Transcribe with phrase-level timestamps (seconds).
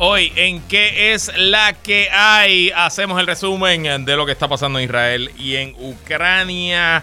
[0.00, 4.78] Hoy en qué es la que hay, hacemos el resumen de lo que está pasando
[4.78, 7.02] en Israel y en Ucrania.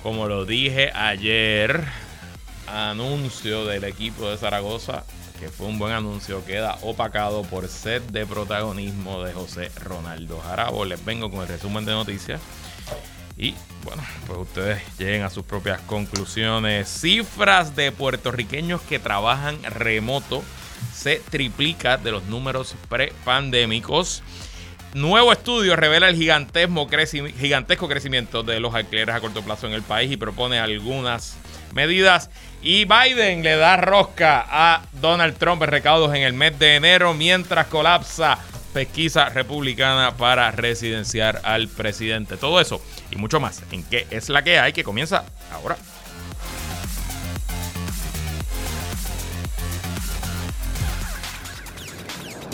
[0.00, 1.82] Como lo dije ayer,
[2.68, 5.02] anuncio del equipo de Zaragoza,
[5.40, 10.84] que fue un buen anuncio, queda opacado por sed de protagonismo de José Ronaldo Jarabo.
[10.84, 12.40] Les vengo con el resumen de noticias.
[13.36, 16.88] Y bueno, pues ustedes lleguen a sus propias conclusiones.
[16.88, 20.44] Cifras de puertorriqueños que trabajan remoto
[20.94, 24.22] se triplica de los números prepandémicos.
[24.94, 26.86] Nuevo estudio revela el gigantesco
[27.88, 31.36] crecimiento de los alquileres a corto plazo en el país y propone algunas
[31.74, 32.30] medidas.
[32.62, 37.14] Y Biden le da rosca a Donald Trump en recaudos en el mes de enero
[37.14, 38.38] mientras colapsa
[38.72, 42.36] pesquisa republicana para residenciar al presidente.
[42.36, 45.76] Todo eso y mucho más en qué es la que hay que comienza ahora.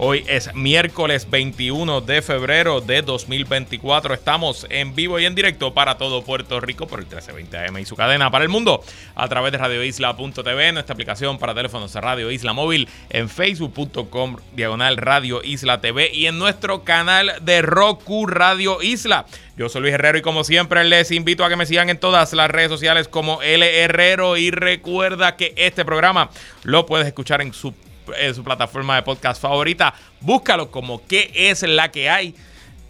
[0.00, 4.14] Hoy es miércoles 21 de febrero de 2024.
[4.14, 7.84] Estamos en vivo y en directo para todo Puerto Rico por el 1320 AM y
[7.84, 8.80] su cadena para el mundo
[9.16, 15.42] a través de radioisla.tv, nuestra aplicación para teléfonos Radio Isla Móvil, en facebook.com diagonal Radio
[15.42, 19.26] Isla TV y en nuestro canal de Roku Radio Isla.
[19.56, 22.32] Yo soy Luis Herrero y como siempre les invito a que me sigan en todas
[22.34, 26.30] las redes sociales como L Herrero y recuerda que este programa
[26.62, 27.74] lo puedes escuchar en su
[28.16, 29.94] en su plataforma de podcast favorita.
[30.20, 32.34] Búscalo como qué es la que hay.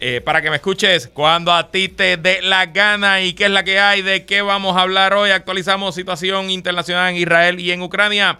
[0.01, 3.51] Eh, para que me escuches cuando a ti te dé la gana y qué es
[3.51, 5.31] la que hay, de qué vamos a hablar hoy.
[5.31, 8.39] Actualizamos situación internacional en Israel y en Ucrania.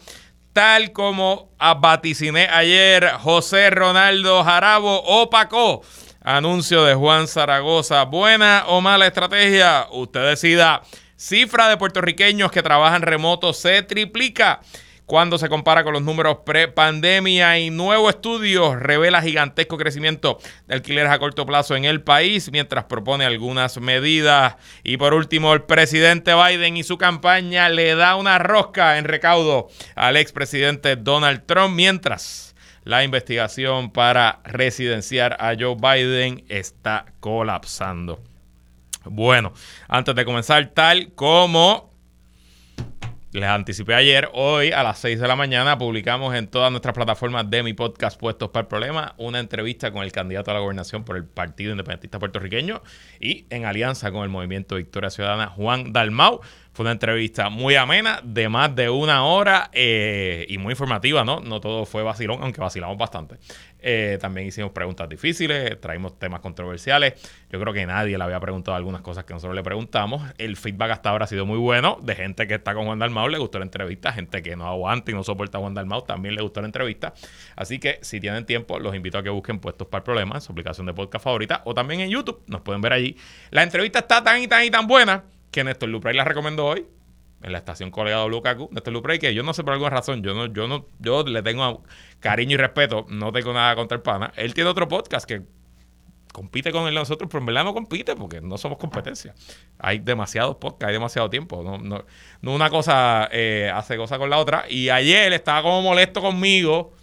[0.53, 5.81] Tal como vaticiné ayer, José Ronaldo Jarabo opacó.
[6.21, 8.03] Anuncio de Juan Zaragoza.
[8.05, 9.87] ¿Buena o mala estrategia?
[9.91, 10.81] Usted decida.
[11.17, 14.61] Cifra de puertorriqueños que trabajan remoto se triplica
[15.09, 20.37] cuando se compara con los números pre-pandemia y nuevo estudio revela gigantesco crecimiento
[20.67, 24.57] de alquileres a corto plazo en el país, mientras propone algunas medidas.
[24.83, 29.69] Y por último, el presidente Biden y su campaña le da una rosca en recaudo
[29.95, 32.53] al expresidente Donald Trump, mientras
[32.83, 38.21] la investigación para residenciar a Joe Biden está colapsando.
[39.05, 39.53] Bueno,
[39.87, 41.88] antes de comenzar, tal como
[43.31, 47.47] les anticipé ayer, hoy a las 6 de la mañana publicamos en todas nuestras plataformas
[47.47, 51.03] de mi podcast Puestos para el Problema una entrevista con el candidato a la gobernación
[51.03, 52.81] por el Partido Independentista Puertorriqueño
[53.19, 56.41] y en alianza con el Movimiento Victoria Ciudadana Juan Dalmau.
[56.79, 61.41] Fue una entrevista muy amena, de más de una hora eh, y muy informativa, ¿no?
[61.41, 63.35] No todo fue vacilón, aunque vacilamos bastante.
[63.79, 67.15] Eh, también hicimos preguntas difíciles, traímos temas controversiales.
[67.49, 70.23] Yo creo que nadie le había preguntado algunas cosas que nosotros le preguntamos.
[70.37, 73.27] El feedback hasta ahora ha sido muy bueno de gente que está con Juan Dalmau,
[73.27, 76.33] le gustó la entrevista, gente que no aguanta y no soporta a Juan Dalmau, también
[76.33, 77.13] le gustó la entrevista.
[77.57, 80.41] Así que si tienen tiempo, los invito a que busquen Puestos para el Problema en
[80.41, 83.17] su aplicación de podcast favorita o también en YouTube, nos pueden ver allí.
[83.49, 86.85] La entrevista está tan y tan y tan buena que Néstor Lupray la recomendó hoy
[87.41, 90.33] en la estación colega WKQ, Néstor Lupray, que yo no sé por alguna razón, yo
[90.33, 91.83] no, yo no, yo le tengo
[92.19, 94.33] cariño y respeto, no tengo nada contra el pana.
[94.35, 95.43] Él tiene otro podcast que
[96.33, 99.33] compite con él nosotros, pero en verdad no compite porque no somos competencia.
[99.77, 101.63] Hay demasiados podcasts, hay demasiado tiempo.
[101.63, 102.05] No, no,
[102.41, 104.65] no una cosa eh, hace cosa con la otra.
[104.69, 106.93] Y ayer estaba como molesto conmigo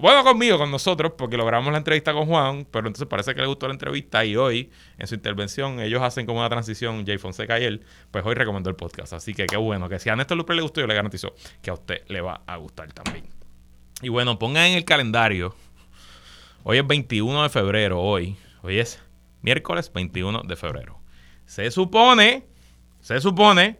[0.00, 3.46] bueno, conmigo, con nosotros, porque logramos la entrevista con Juan, pero entonces parece que le
[3.46, 7.60] gustó la entrevista y hoy, en su intervención, ellos hacen como una transición, Jay Fonseca
[7.60, 9.12] y él, pues hoy recomendó el podcast.
[9.12, 11.68] Así que qué bueno, que si a Néstor Lupe le gustó, yo le garantizo que
[11.68, 13.26] a usted le va a gustar también.
[14.00, 15.54] Y bueno, pongan en el calendario,
[16.62, 19.02] hoy es 21 de febrero, hoy, hoy es
[19.42, 20.98] miércoles 21 de febrero.
[21.44, 22.46] Se supone,
[23.00, 23.78] se supone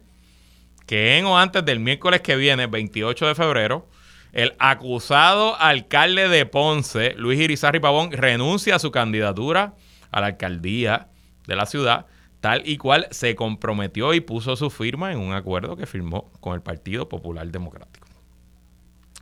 [0.85, 3.87] que en o antes del miércoles que viene, 28 de febrero,
[4.33, 9.75] el acusado alcalde de Ponce, Luis Irizarry Pavón, renuncia a su candidatura
[10.09, 11.09] a la alcaldía
[11.47, 12.05] de la ciudad,
[12.39, 16.53] tal y cual se comprometió y puso su firma en un acuerdo que firmó con
[16.53, 18.07] el Partido Popular Democrático.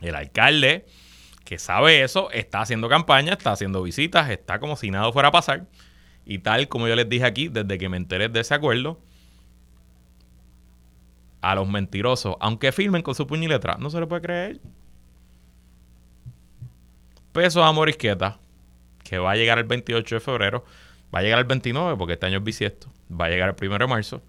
[0.00, 0.86] El alcalde,
[1.44, 5.32] que sabe eso, está haciendo campaña, está haciendo visitas, está como si nada fuera a
[5.32, 5.66] pasar.
[6.24, 9.00] Y tal como yo les dije aquí, desde que me enteré de ese acuerdo,
[11.40, 14.60] a los mentirosos, aunque firmen con su puño y letra, no se le puede creer
[17.32, 18.38] pesos a Morisqueta,
[19.04, 20.64] que va a llegar el 28 de febrero,
[21.14, 23.78] va a llegar el 29 porque este año es bisiesto, va a llegar el 1
[23.78, 24.22] de marzo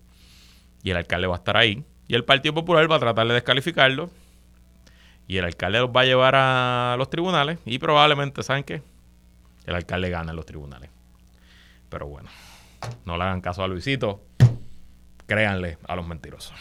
[0.83, 3.33] y el alcalde va a estar ahí y el Partido Popular va a tratar de
[3.33, 4.09] descalificarlo
[5.27, 8.81] y el alcalde los va a llevar a los tribunales y probablemente, ¿saben qué?
[9.65, 10.89] El alcalde gana en los tribunales.
[11.89, 12.30] Pero bueno,
[13.06, 14.21] no le hagan caso a Luisito,
[15.27, 16.54] créanle a los mentirosos.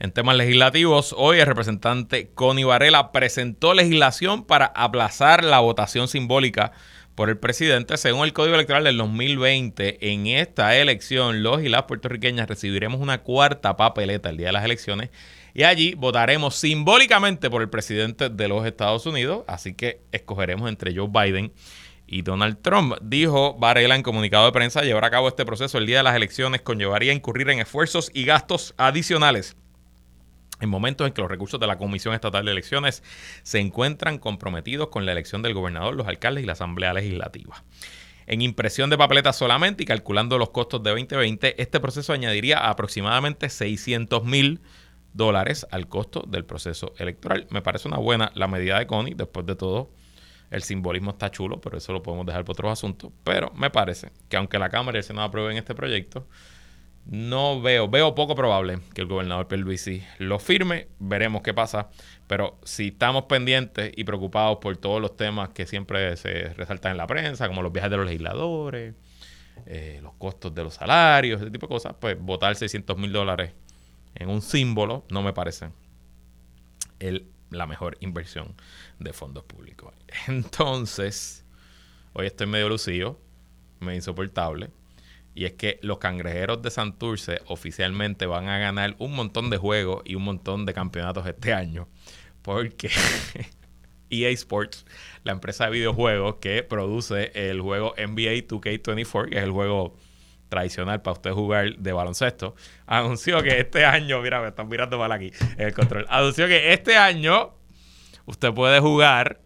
[0.00, 6.70] En temas legislativos, hoy el representante Connie Varela presentó legislación para aplazar la votación simbólica
[7.16, 7.96] por el presidente.
[7.96, 13.22] Según el Código Electoral del 2020, en esta elección los y las puertorriqueñas recibiremos una
[13.22, 15.10] cuarta papeleta el día de las elecciones
[15.52, 19.42] y allí votaremos simbólicamente por el presidente de los Estados Unidos.
[19.48, 21.52] Así que escogeremos entre Joe Biden
[22.06, 22.94] y Donald Trump.
[23.02, 26.14] Dijo Varela en comunicado de prensa, llevar a cabo este proceso el día de las
[26.14, 29.56] elecciones conllevaría incurrir en esfuerzos y gastos adicionales
[30.60, 33.02] en momentos en que los recursos de la Comisión Estatal de Elecciones
[33.42, 37.62] se encuentran comprometidos con la elección del gobernador, los alcaldes y la Asamblea Legislativa.
[38.26, 43.48] En impresión de papeletas solamente y calculando los costos de 2020, este proceso añadiría aproximadamente
[43.48, 44.60] 600 mil
[45.14, 47.46] dólares al costo del proceso electoral.
[47.50, 49.90] Me parece una buena la medida de Connie, después de todo.
[50.50, 53.12] El simbolismo está chulo, pero eso lo podemos dejar para otros asuntos.
[53.24, 56.26] Pero me parece que aunque la Cámara y el Senado aprueben este proyecto,
[57.08, 60.88] no veo, veo poco probable que el gobernador Pierluisi lo firme.
[60.98, 61.88] Veremos qué pasa.
[62.26, 66.98] Pero si estamos pendientes y preocupados por todos los temas que siempre se resaltan en
[66.98, 68.94] la prensa, como los viajes de los legisladores,
[69.64, 73.52] eh, los costos de los salarios, ese tipo de cosas, pues votar 600 mil dólares
[74.14, 75.70] en un símbolo no me parece
[77.50, 78.54] la mejor inversión
[78.98, 79.94] de fondos públicos.
[80.26, 81.46] Entonces,
[82.12, 83.18] hoy estoy medio lucido,
[83.80, 84.68] medio insoportable
[85.38, 90.02] y es que los cangrejeros de Santurce oficialmente van a ganar un montón de juegos
[90.04, 91.86] y un montón de campeonatos este año.
[92.42, 92.90] Porque
[94.10, 94.84] EA Sports,
[95.22, 99.96] la empresa de videojuegos que produce el juego NBA 2K24, que es el juego
[100.48, 105.12] tradicional para usted jugar de baloncesto, anunció que este año, mira, me están mirando mal
[105.12, 107.54] aquí el control, anunció que este año
[108.24, 109.40] usted puede jugar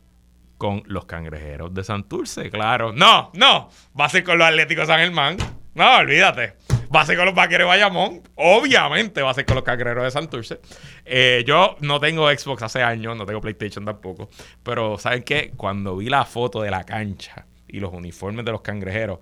[0.57, 2.95] con los cangrejeros de Santurce, claro.
[2.95, 3.69] No, no,
[4.01, 5.37] va a ser con los Atléticos San Germán.
[5.75, 6.55] No, olvídate.
[6.95, 8.23] Va a ser con los vaqueros de Bayamón.
[8.35, 10.61] Obviamente va a ser con los cangrejeros de Santurce.
[11.07, 14.29] Eh, yo no tengo Xbox hace años, no tengo PlayStation tampoco.
[14.63, 15.53] Pero, ¿saben qué?
[15.57, 19.21] Cuando vi la foto de la cancha y los uniformes de los cangrejeros,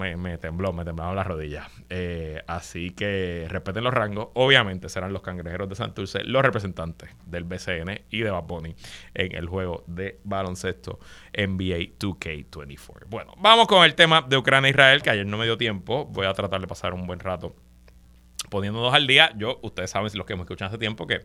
[0.00, 1.68] me, tembló, me temblaron las rodillas.
[1.88, 4.28] Eh, así que respeten los rangos.
[4.34, 8.74] Obviamente serán los cangrejeros de Santurce los representantes del BCN y de Baboni
[9.14, 10.98] en el juego de baloncesto
[11.32, 13.06] NBA 2K24.
[13.08, 16.06] Bueno, vamos con el tema de Ucrania e que ayer no me dio tiempo.
[16.06, 17.54] Voy a tratar de pasar un buen rato
[18.48, 19.32] poniéndonos al día.
[19.36, 21.20] Yo, ustedes saben, los que me escuchan hace tiempo, que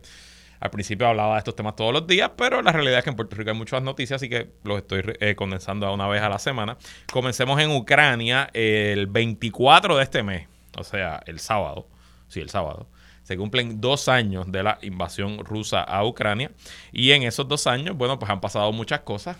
[0.60, 3.16] al principio hablaba de estos temas todos los días, pero la realidad es que en
[3.16, 6.28] Puerto Rico hay muchas noticias, así que los estoy eh, condensando a una vez a
[6.28, 6.76] la semana.
[7.12, 11.88] Comencemos en Ucrania el 24 de este mes, o sea, el sábado.
[12.28, 12.88] Sí, el sábado.
[13.22, 16.52] Se cumplen dos años de la invasión rusa a Ucrania.
[16.92, 19.36] Y en esos dos años, bueno, pues han pasado muchas cosas.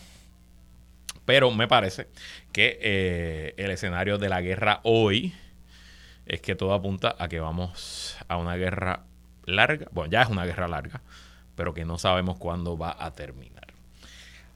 [1.24, 2.08] Pero me parece
[2.52, 5.34] que eh, el escenario de la guerra hoy
[6.26, 9.04] es que todo apunta a que vamos a una guerra
[9.46, 11.00] larga, bueno, ya es una guerra larga,
[11.54, 13.66] pero que no sabemos cuándo va a terminar.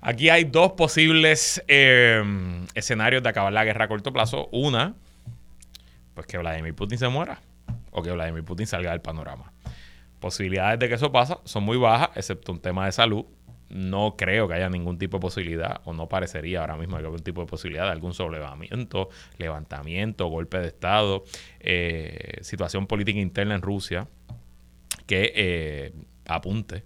[0.02, 2.22] Aquí hay dos posibles eh,
[2.74, 4.48] escenarios de acabar la guerra a corto plazo.
[4.50, 4.94] Una,
[6.14, 7.40] pues que Vladimir Putin se muera
[7.90, 9.52] o que Vladimir Putin salga del panorama.
[10.18, 13.26] Posibilidades de que eso pasa son muy bajas, excepto un tema de salud.
[13.68, 17.22] No creo que haya ningún tipo de posibilidad, o no parecería ahora mismo que algún
[17.22, 21.24] tipo de posibilidad de algún sobrelevamiento, levantamiento, golpe de Estado,
[21.60, 24.08] eh, situación política interna en Rusia
[25.10, 25.92] que eh,
[26.28, 26.84] apunte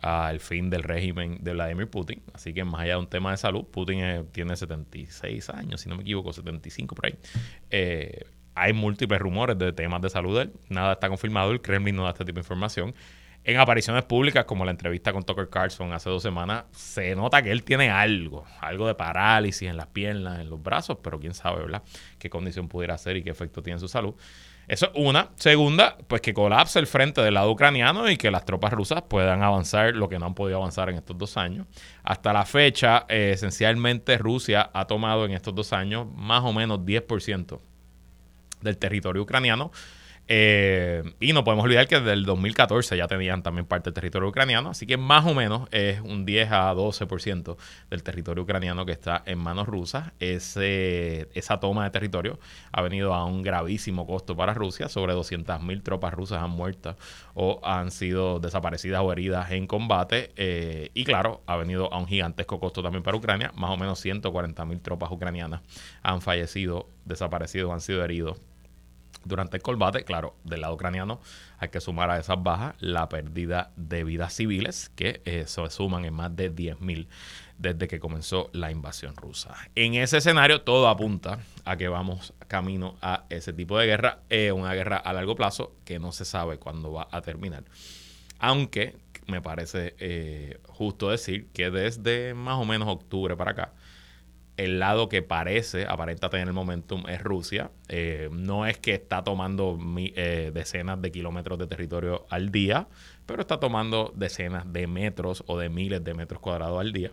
[0.00, 2.22] al fin del régimen de Vladimir Putin.
[2.32, 5.96] Así que más allá de un tema de salud, Putin tiene 76 años, si no
[5.96, 7.18] me equivoco, 75 por ahí.
[7.70, 10.52] Eh, hay múltiples rumores de temas de salud de él.
[10.68, 11.50] Nada está confirmado.
[11.50, 12.94] El Kremlin no da este tipo de información.
[13.42, 17.50] En apariciones públicas, como la entrevista con Tucker Carlson hace dos semanas, se nota que
[17.50, 21.62] él tiene algo, algo de parálisis en las piernas, en los brazos, pero quién sabe,
[21.62, 21.82] ¿verdad?
[22.20, 24.14] Qué condición pudiera ser y qué efecto tiene en su salud.
[24.68, 25.30] Eso es una.
[25.36, 29.42] Segunda, pues que colapse el frente del lado ucraniano y que las tropas rusas puedan
[29.42, 31.66] avanzar lo que no han podido avanzar en estos dos años.
[32.02, 36.80] Hasta la fecha, eh, esencialmente Rusia ha tomado en estos dos años más o menos
[36.80, 37.60] 10%
[38.62, 39.70] del territorio ucraniano.
[40.26, 44.28] Eh, y no podemos olvidar que desde el 2014 ya tenían también parte del territorio
[44.28, 47.56] ucraniano, así que más o menos es un 10 a 12%
[47.90, 50.12] del territorio ucraniano que está en manos rusas.
[50.20, 52.38] Ese, esa toma de territorio
[52.72, 54.88] ha venido a un gravísimo costo para Rusia.
[54.88, 56.96] Sobre 200.000 tropas rusas han muerto
[57.34, 60.32] o han sido desaparecidas o heridas en combate.
[60.36, 63.52] Eh, y claro, ha venido a un gigantesco costo también para Ucrania.
[63.54, 65.60] Más o menos 140.000 tropas ucranianas
[66.02, 68.38] han fallecido, desaparecido han sido heridos
[69.24, 70.04] durante el combate.
[70.04, 71.20] Claro, del lado ucraniano
[71.58, 76.04] hay que sumar a esas bajas la pérdida de vidas civiles, que eh, se suman
[76.04, 77.06] en más de 10.000
[77.58, 79.54] desde que comenzó la invasión rusa.
[79.74, 84.18] En ese escenario todo apunta a que vamos camino a ese tipo de guerra,
[84.54, 87.64] una guerra a largo plazo que no se sabe cuándo va a terminar.
[88.38, 93.72] Aunque me parece eh, justo decir que desde más o menos octubre para acá,
[94.56, 97.70] el lado que parece, aparenta tener el momentum es Rusia.
[97.88, 102.86] Eh, no es que está tomando eh, decenas de kilómetros de territorio al día,
[103.26, 107.12] pero está tomando decenas de metros o de miles de metros cuadrados al día.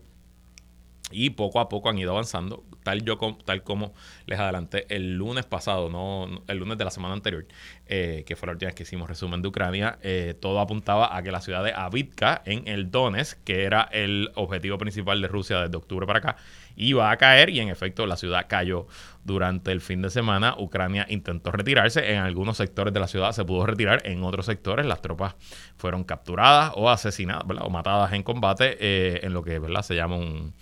[1.13, 3.93] Y poco a poco han ido avanzando, tal, yo, tal como
[4.27, 7.45] les adelanté el lunes pasado, no el lunes de la semana anterior,
[7.85, 9.99] eh, que fue la última vez que hicimos resumen de Ucrania,
[10.39, 14.77] todo apuntaba a que la ciudad de Avitka, en el Donetsk, que era el objetivo
[14.77, 16.37] principal de Rusia desde octubre para acá,
[16.75, 18.87] iba a caer y en efecto la ciudad cayó
[19.23, 20.55] durante el fin de semana.
[20.57, 24.85] Ucrania intentó retirarse, en algunos sectores de la ciudad se pudo retirar, en otros sectores
[24.85, 25.35] las tropas
[25.77, 29.81] fueron capturadas o asesinadas o matadas en combate eh, en lo que ¿verdad?
[29.81, 30.53] se llama un,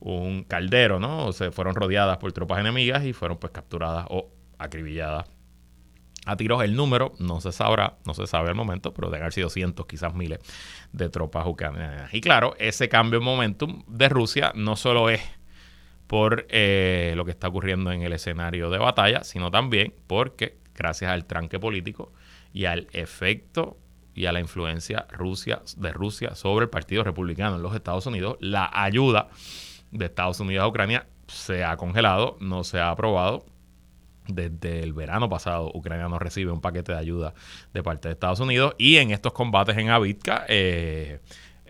[0.00, 1.26] un caldero, ¿no?
[1.26, 5.26] O se fueron rodeadas por tropas enemigas y fueron pues capturadas o acribilladas
[6.26, 6.62] a tiros.
[6.62, 9.86] El número no se sabrá, no se sabe al momento, pero deben haber sido cientos,
[9.86, 10.40] quizás miles
[10.92, 12.12] de tropas ucranianas.
[12.12, 15.20] Y claro, ese cambio en momentum de Rusia no solo es
[16.10, 21.12] por eh, lo que está ocurriendo en el escenario de batalla, sino también porque, gracias
[21.12, 22.12] al tranque político
[22.52, 23.78] y al efecto
[24.12, 28.38] y a la influencia Rusia, de Rusia sobre el Partido Republicano en los Estados Unidos,
[28.40, 29.28] la ayuda
[29.92, 33.46] de Estados Unidos a Ucrania se ha congelado, no se ha aprobado.
[34.26, 37.34] Desde el verano pasado, Ucrania no recibe un paquete de ayuda
[37.72, 41.20] de parte de Estados Unidos y en estos combates en Avitka, eh,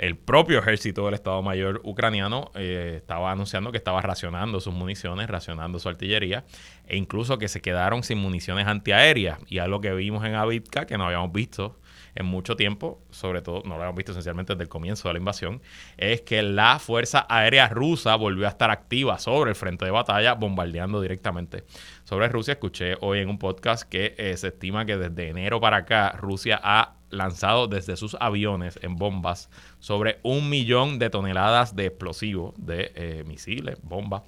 [0.00, 5.28] el propio ejército del Estado Mayor ucraniano eh, estaba anunciando que estaba racionando sus municiones,
[5.28, 6.45] racionando su artillería,
[6.87, 9.38] e incluso que se quedaron sin municiones antiaéreas.
[9.47, 11.78] Y algo que vimos en Avitka, que no habíamos visto
[12.14, 15.19] en mucho tiempo, sobre todo no lo habíamos visto esencialmente desde el comienzo de la
[15.19, 15.62] invasión,
[15.97, 20.35] es que la Fuerza Aérea Rusa volvió a estar activa sobre el frente de batalla,
[20.35, 21.64] bombardeando directamente
[22.05, 22.52] sobre Rusia.
[22.52, 26.61] Escuché hoy en un podcast que eh, se estima que desde enero para acá Rusia
[26.62, 29.50] ha lanzado desde sus aviones en bombas
[29.81, 34.23] sobre un millón de toneladas de explosivos, de eh, misiles, bombas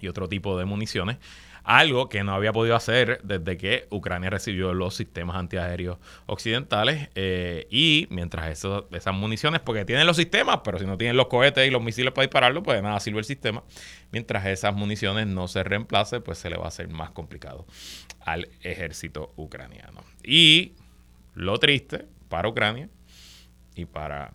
[0.00, 1.18] y otro tipo de municiones.
[1.64, 7.10] Algo que no había podido hacer desde que Ucrania recibió los sistemas antiaéreos occidentales.
[7.14, 11.66] Eh, y mientras esas municiones, porque tienen los sistemas, pero si no tienen los cohetes
[11.66, 13.62] y los misiles para dispararlo, pues de nada sirve el sistema.
[14.12, 17.66] Mientras esas municiones no se reemplacen, pues se le va a hacer más complicado
[18.20, 20.02] al ejército ucraniano.
[20.22, 20.74] Y
[21.34, 22.88] lo triste para Ucrania
[23.74, 24.32] y para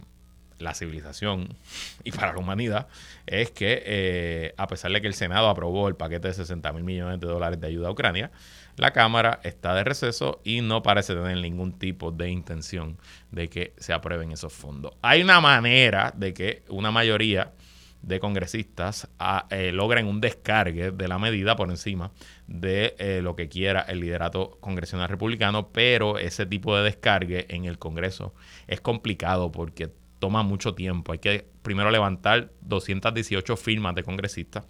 [0.59, 1.55] la civilización
[2.03, 2.87] y para la humanidad
[3.25, 6.83] es que eh, a pesar de que el Senado aprobó el paquete de 60 mil
[6.83, 8.31] millones de dólares de ayuda a Ucrania,
[8.77, 12.97] la Cámara está de receso y no parece tener ningún tipo de intención
[13.31, 14.93] de que se aprueben esos fondos.
[15.01, 17.53] Hay una manera de que una mayoría
[18.05, 22.11] de congresistas a, eh, logren un descargue de la medida por encima
[22.45, 27.65] de eh, lo que quiera el liderato congresional republicano, pero ese tipo de descargue en
[27.65, 28.35] el Congreso
[28.67, 31.11] es complicado porque toma mucho tiempo.
[31.11, 34.65] Hay que primero levantar 218 firmas de congresistas.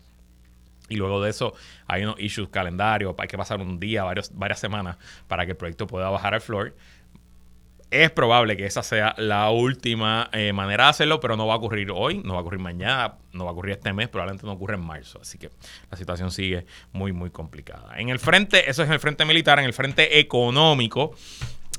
[0.88, 1.54] Y luego de eso
[1.88, 4.98] hay unos issues calendarios, hay que pasar un día, varias semanas
[5.28, 6.76] para que el proyecto pueda bajar al floor
[7.92, 11.58] es probable que esa sea la última eh, manera de hacerlo, pero no va a
[11.58, 14.54] ocurrir hoy, no va a ocurrir mañana, no va a ocurrir este mes, probablemente no
[14.54, 15.20] ocurre en marzo.
[15.22, 15.50] Así que
[15.90, 17.98] la situación sigue muy, muy complicada.
[17.98, 21.16] En el frente, eso es en el frente militar, en el frente económico,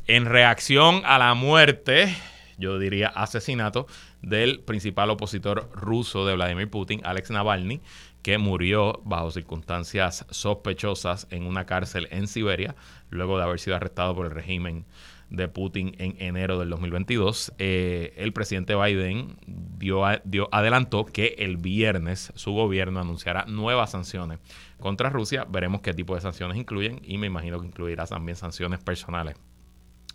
[0.06, 2.14] en reacción a la muerte,
[2.58, 3.86] yo diría asesinato,
[4.22, 7.80] del principal opositor ruso de Vladimir Putin, Alex Navalny,
[8.22, 12.74] que murió bajo circunstancias sospechosas en una cárcel en Siberia,
[13.10, 14.84] luego de haber sido arrestado por el régimen
[15.30, 20.04] de Putin en enero del 2022, eh, el presidente Biden dio,
[20.52, 24.38] adelantó que el viernes su gobierno anunciará nuevas sanciones
[24.78, 25.44] contra Rusia.
[25.48, 29.36] Veremos qué tipo de sanciones incluyen y me imagino que incluirá también sanciones personales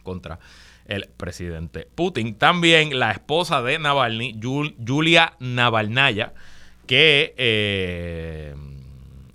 [0.04, 0.40] contra
[0.86, 2.36] el presidente Putin.
[2.36, 4.40] También la esposa de Navalny,
[4.86, 6.34] Julia Navalnaya,
[6.88, 7.34] que...
[7.38, 8.56] Eh,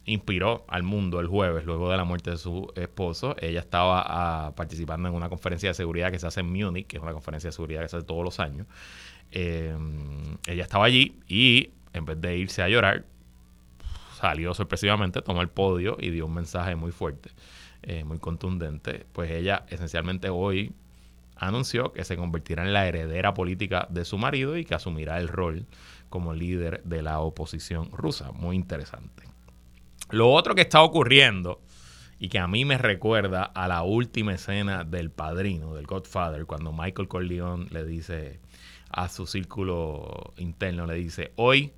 [0.07, 3.35] inspiró al mundo el jueves luego de la muerte de su esposo.
[3.41, 6.97] Ella estaba ah, participando en una conferencia de seguridad que se hace en Múnich, que
[6.97, 8.67] es una conferencia de seguridad que se hace todos los años.
[9.33, 9.77] Eh,
[10.47, 13.05] ella estaba allí y en vez de irse a llorar,
[14.21, 17.31] salió sorpresivamente, tomó el podio y dio un mensaje muy fuerte,
[17.83, 19.07] eh, muy contundente.
[19.13, 20.73] Pues ella esencialmente hoy
[21.37, 25.29] anunció que se convertirá en la heredera política de su marido y que asumirá el
[25.29, 25.67] rol
[26.09, 28.33] como líder de la oposición rusa.
[28.33, 29.25] Muy interesante.
[30.11, 31.61] Lo otro que está ocurriendo
[32.19, 36.73] y que a mí me recuerda a la última escena del padrino, del Godfather, cuando
[36.73, 38.41] Michael Corleone le dice
[38.91, 41.73] a su círculo interno, le dice, hoy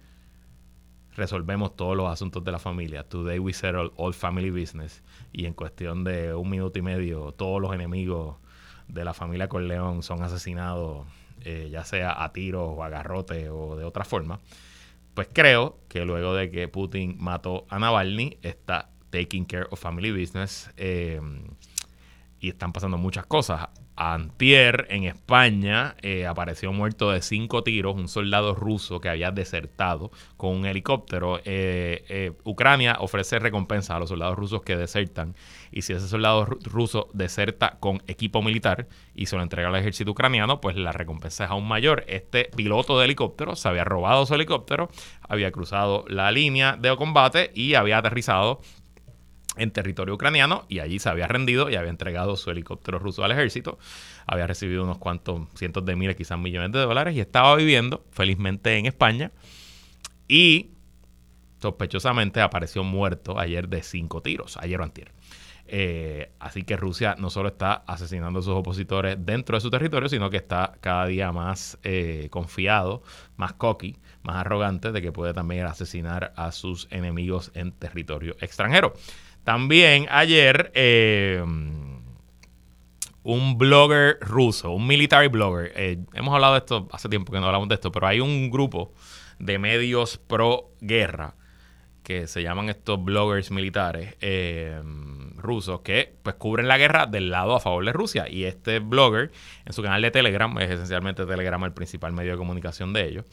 [1.17, 3.03] resolvemos todos los asuntos de la familia.
[3.03, 5.03] Today we settle all family business.
[5.33, 8.37] Y en cuestión de un minuto y medio, todos los enemigos
[8.88, 11.07] de la familia Corleone son asesinados,
[11.42, 14.40] eh, ya sea a tiros o a garrote o de otra forma.
[15.14, 20.11] Pues creo que luego de que Putin mató a Navalny, está taking care of family
[20.11, 20.71] business.
[20.76, 21.21] Eh,
[22.40, 23.68] y están pasando muchas cosas.
[23.97, 30.12] Antier, en España, eh, apareció muerto de cinco tiros un soldado ruso que había desertado
[30.37, 31.40] con un helicóptero.
[32.45, 35.35] Ucrania ofrece recompensa a los soldados rusos que desertan.
[35.71, 40.11] Y si ese soldado ruso deserta con equipo militar y se lo entrega al ejército
[40.11, 42.05] ucraniano, pues la recompensa es aún mayor.
[42.09, 44.91] Este piloto de helicóptero se había robado su helicóptero,
[45.23, 48.61] había cruzado la línea de combate y había aterrizado
[49.57, 53.33] en territorio ucraniano y allí se había rendido y había entregado su helicóptero ruso al
[53.33, 53.79] ejército.
[54.27, 58.77] Había recibido unos cuantos cientos de miles, quizás millones de dólares y estaba viviendo felizmente
[58.77, 59.33] en España.
[60.29, 60.71] Y
[61.61, 65.13] sospechosamente apareció muerto ayer de cinco tiros, ayer o antier.
[65.71, 70.09] Eh, así que Rusia no solo está asesinando a sus opositores dentro de su territorio,
[70.09, 73.03] sino que está cada día más eh, confiado,
[73.37, 78.95] más cocky, más arrogante de que puede también asesinar a sus enemigos en territorio extranjero.
[79.45, 81.45] También ayer eh,
[83.23, 85.73] un blogger ruso, un military blogger,
[86.15, 88.95] hemos hablado de esto hace tiempo que no hablamos de esto, pero hay un grupo
[89.39, 91.35] de medios pro guerra
[92.03, 94.17] que se llaman estos bloggers militares
[95.38, 98.28] rusos que pues cubren la guerra del lado a favor de Rusia.
[98.28, 99.33] Y este blogger
[99.64, 103.25] en su canal de Telegram es esencialmente Telegram el principal medio de comunicación de ellos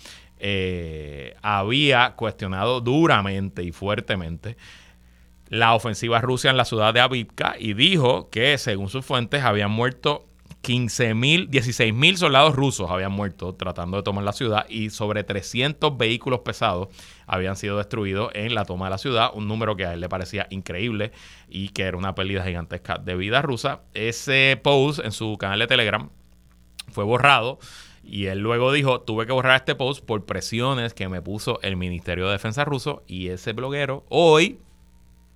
[1.41, 4.57] había cuestionado duramente y fuertemente
[5.49, 9.71] la ofensiva rusa en la ciudad de Avivka y dijo que, según sus fuentes, habían
[9.71, 10.25] muerto
[10.61, 15.23] 15 mil, 16 mil soldados rusos habían muerto tratando de tomar la ciudad y sobre
[15.23, 16.87] 300 vehículos pesados
[17.27, 20.09] habían sido destruidos en la toma de la ciudad, un número que a él le
[20.09, 21.11] parecía increíble
[21.47, 23.81] y que era una pérdida gigantesca de vida rusa.
[23.93, 26.09] Ese post en su canal de Telegram
[26.89, 27.59] fue borrado
[28.03, 31.75] y él luego dijo, tuve que borrar este post por presiones que me puso el
[31.75, 34.59] Ministerio de Defensa ruso y ese bloguero hoy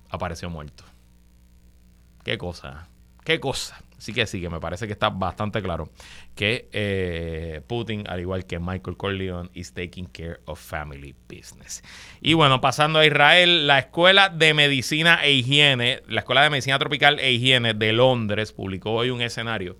[0.08, 0.84] apareció muerto.
[2.22, 2.89] Qué cosa,
[3.24, 3.82] qué cosa.
[4.00, 5.90] Así que sí, que me parece que está bastante claro
[6.34, 11.82] que eh, Putin, al igual que Michael Corleone, is taking care of family business.
[12.22, 16.78] Y bueno, pasando a Israel, la Escuela de Medicina e Higiene, la Escuela de Medicina
[16.78, 19.76] Tropical e Higiene de Londres publicó hoy un escenario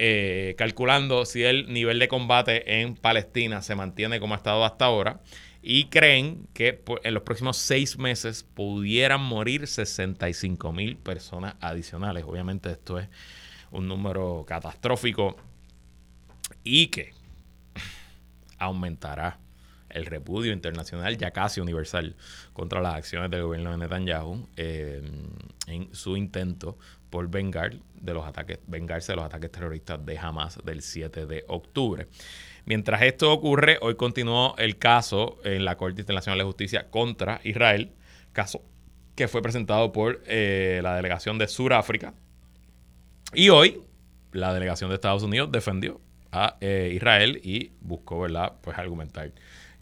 [0.00, 4.84] eh, calculando si el nivel de combate en Palestina se mantiene como ha estado hasta
[4.84, 5.20] ahora
[5.70, 12.24] y creen que en los próximos seis meses pudieran morir 65 mil personas adicionales.
[12.26, 13.06] Obviamente esto es
[13.70, 15.36] un número catastrófico
[16.64, 17.12] y que
[18.58, 19.40] aumentará
[19.90, 22.16] el repudio internacional ya casi universal
[22.54, 25.02] contra las acciones del gobierno de Netanyahu eh,
[25.66, 26.78] en su intento
[27.10, 31.44] por vengar de los ataques, vengarse de los ataques terroristas de Hamas del 7 de
[31.46, 32.08] octubre.
[32.68, 37.92] Mientras esto ocurre, hoy continuó el caso en la Corte Internacional de Justicia contra Israel,
[38.34, 38.62] caso
[39.14, 42.12] que fue presentado por eh, la delegación de Sudáfrica.
[43.32, 43.80] Y hoy
[44.32, 45.98] la delegación de Estados Unidos defendió
[46.30, 49.32] a eh, Israel y buscó, ¿verdad?, pues argumentar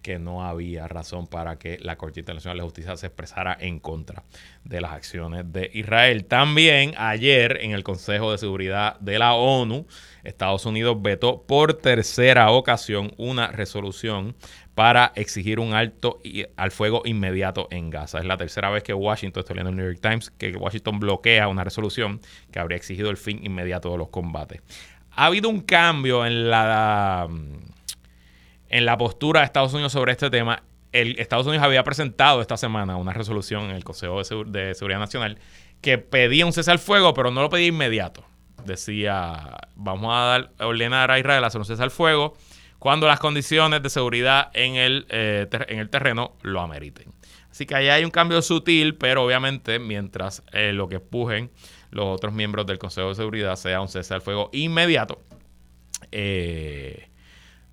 [0.07, 4.23] que no había razón para que la Corte Internacional de Justicia se expresara en contra
[4.63, 6.27] de las acciones de Israel.
[6.27, 9.85] También ayer en el Consejo de Seguridad de la ONU,
[10.23, 14.37] Estados Unidos vetó por tercera ocasión una resolución
[14.77, 16.21] para exigir un alto
[16.57, 18.21] al fuego inmediato en Gaza.
[18.21, 21.49] Es la tercera vez que Washington, estoy leyendo el New York Times, que Washington bloquea
[21.49, 22.21] una resolución
[22.53, 24.63] que habría exigido el fin inmediato de los combates.
[25.11, 27.29] Ha habido un cambio en la
[28.77, 30.63] en la postura de Estados Unidos sobre este tema.
[30.93, 35.39] El, Estados Unidos había presentado esta semana una resolución en el Consejo de, Seguridad Nacional
[35.81, 38.23] que pedía un cese al fuego, pero no lo pedía inmediato.
[38.67, 42.37] Decía, vamos a dar, ordenar a Israel a hacer un cese al fuego
[42.79, 47.15] cuando las condiciones de seguridad en el, eh, en el terreno lo ameriten.
[47.51, 51.51] Así que ahí hay un cambio sutil, pero obviamente mientras eh, lo que empujen
[51.91, 55.23] los otros miembros del Consejo de Seguridad sea un cese al fuego inmediato,
[56.13, 57.09] eh,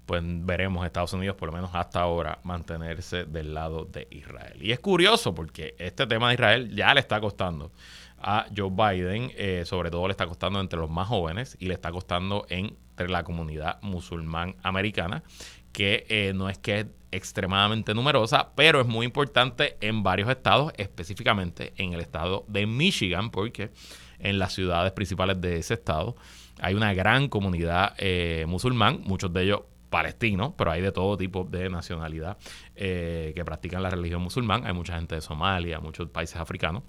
[0.05, 4.61] pues veremos Estados Unidos, por lo menos hasta ahora, mantenerse del lado de Israel.
[4.61, 7.71] Y es curioso porque este tema de Israel ya le está costando
[8.19, 11.73] a Joe Biden, eh, sobre todo le está costando entre los más jóvenes y le
[11.73, 15.23] está costando entre la comunidad musulmán americana,
[15.71, 21.93] que no es que extremadamente numerosa, pero es muy importante en varios estados, específicamente en
[21.93, 23.71] el estado de Michigan, porque
[24.19, 26.15] en las ciudades principales de ese estado
[26.59, 29.61] hay una gran comunidad eh, musulmán, muchos de ellos
[29.93, 32.39] palestinos, pero hay de todo tipo de nacionalidad
[32.75, 34.65] eh, que practican la religión musulmán.
[34.65, 36.81] Hay mucha gente de Somalia, muchos países africanos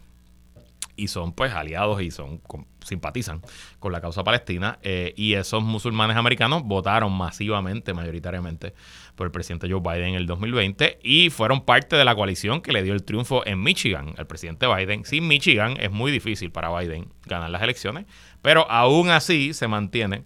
[0.96, 2.40] y son pues aliados y son
[2.82, 3.42] simpatizan
[3.78, 8.72] con la causa palestina eh, y esos musulmanes americanos votaron masivamente, mayoritariamente
[9.16, 12.72] por el presidente Joe Biden en el 2020 y fueron parte de la coalición que
[12.72, 15.04] le dio el triunfo en Michigan al presidente Biden.
[15.04, 18.06] Sin Michigan es muy difícil para Biden ganar las elecciones,
[18.40, 20.24] pero aún así se mantiene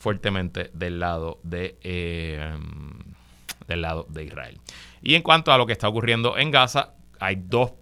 [0.00, 2.58] fuertemente del lado de eh,
[3.68, 4.58] del lado de Israel.
[5.02, 7.74] Y en cuanto a lo que está ocurriendo en Gaza, hay dos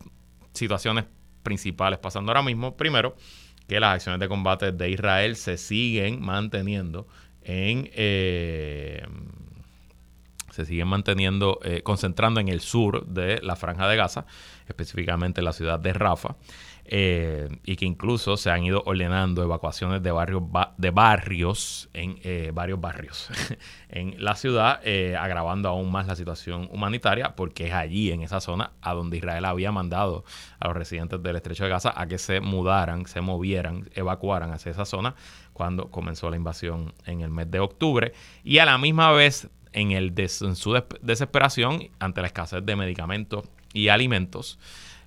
[0.53, 1.07] situaciones
[1.43, 2.77] principales pasando ahora mismo.
[2.77, 3.17] Primero,
[3.67, 7.07] que las acciones de combate de Israel se siguen manteniendo
[7.43, 7.89] en...
[7.95, 9.07] Eh,
[10.51, 14.27] se siguen manteniendo, eh, concentrando en el sur de la franja de Gaza,
[14.67, 16.35] específicamente en la ciudad de Rafa.
[16.91, 20.43] Eh, y que incluso se han ido ordenando evacuaciones de barrios,
[20.79, 23.29] de barrios en eh, varios barrios
[23.91, 28.41] en la ciudad, eh, agravando aún más la situación humanitaria, porque es allí, en esa
[28.41, 30.25] zona, a donde Israel había mandado
[30.61, 34.73] a los residentes del estrecho de Gaza a que se mudaran, se movieran, evacuaran hacia
[34.73, 35.15] esa zona
[35.53, 38.15] cuando comenzó la invasión en el mes de octubre.
[38.45, 43.45] Y a la misma vez, en, el en su desesperación ante la escasez de medicamentos
[43.75, 44.59] y alimentos,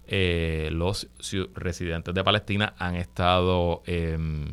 [0.07, 1.09] eh, los
[1.53, 4.47] residentes de Palestina han estado em,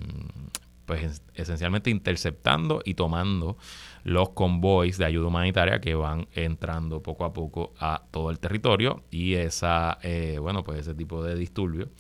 [0.89, 3.59] pues esencialmente interceptando y tomando
[4.05, 9.05] los convoys de ayuda humanitaria que van entrando poco a poco a todo el territorio.
[9.11, 11.91] Y esa eh, bueno pues ese tipo de disturbios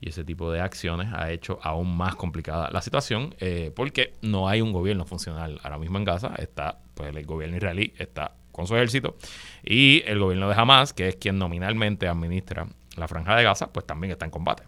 [0.00, 4.48] y ese tipo de acciones ha hecho aún más complicada la situación eh, porque no
[4.48, 6.34] hay un gobierno funcional ahora mismo en Gaza.
[6.38, 9.16] Está pues el gobierno israelí está con su ejército
[9.62, 12.66] y el gobierno de Hamas que es quien nominalmente administra
[13.00, 14.64] la franja de Gaza, pues también está en combate.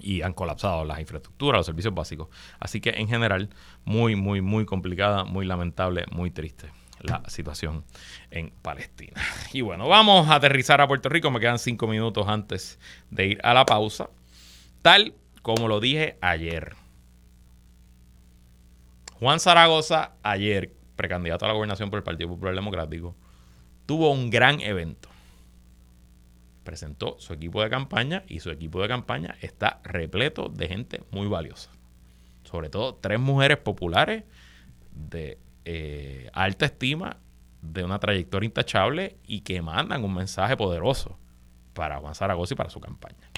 [0.00, 2.28] Y han colapsado las infraestructuras, los servicios básicos.
[2.58, 3.50] Así que en general,
[3.84, 6.70] muy, muy, muy complicada, muy lamentable, muy triste
[7.02, 7.84] la situación
[8.30, 9.20] en Palestina.
[9.52, 11.30] Y bueno, vamos a aterrizar a Puerto Rico.
[11.30, 12.78] Me quedan cinco minutos antes
[13.10, 14.10] de ir a la pausa.
[14.82, 16.74] Tal como lo dije ayer.
[19.18, 23.14] Juan Zaragoza, ayer, precandidato a la gobernación por el Partido Popular Democrático,
[23.84, 25.09] tuvo un gran evento
[26.64, 31.26] presentó su equipo de campaña y su equipo de campaña está repleto de gente muy
[31.26, 31.70] valiosa.
[32.44, 34.24] Sobre todo tres mujeres populares
[34.92, 37.18] de eh, alta estima,
[37.62, 41.18] de una trayectoria intachable y que mandan un mensaje poderoso
[41.74, 43.30] para Juan Zaragoza y para su campaña.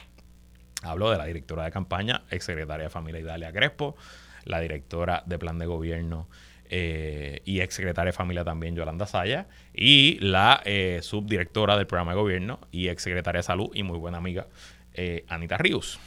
[0.82, 3.96] Hablo de la directora de campaña, exsecretaria de Familia Idalia Crespo,
[4.44, 6.28] la directora de Plan de Gobierno
[6.74, 12.12] eh, y ex secretaria de familia también, Yolanda Saya, y la eh, subdirectora del programa
[12.12, 14.46] de gobierno y ex secretaria de salud y muy buena amiga,
[14.94, 16.00] eh, Anita Ríos.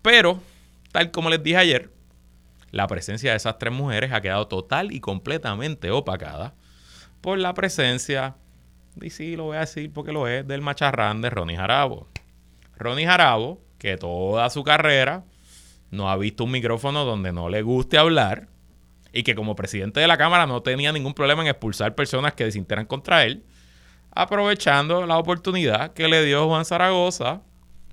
[0.00, 0.40] Pero,
[0.90, 1.90] tal como les dije ayer,
[2.70, 6.54] la presencia de esas tres mujeres ha quedado total y completamente opacada
[7.20, 8.36] por la presencia,
[9.02, 12.08] y sí lo voy a decir porque lo es, del macharrán de Ronnie Jarabo.
[12.78, 15.24] Ronnie Jarabo, que toda su carrera
[15.90, 18.48] no ha visto un micrófono donde no le guste hablar,
[19.16, 22.44] y que como presidente de la Cámara no tenía ningún problema en expulsar personas que
[22.44, 23.44] desinteran contra él,
[24.10, 27.40] aprovechando la oportunidad que le dio Juan Zaragoza,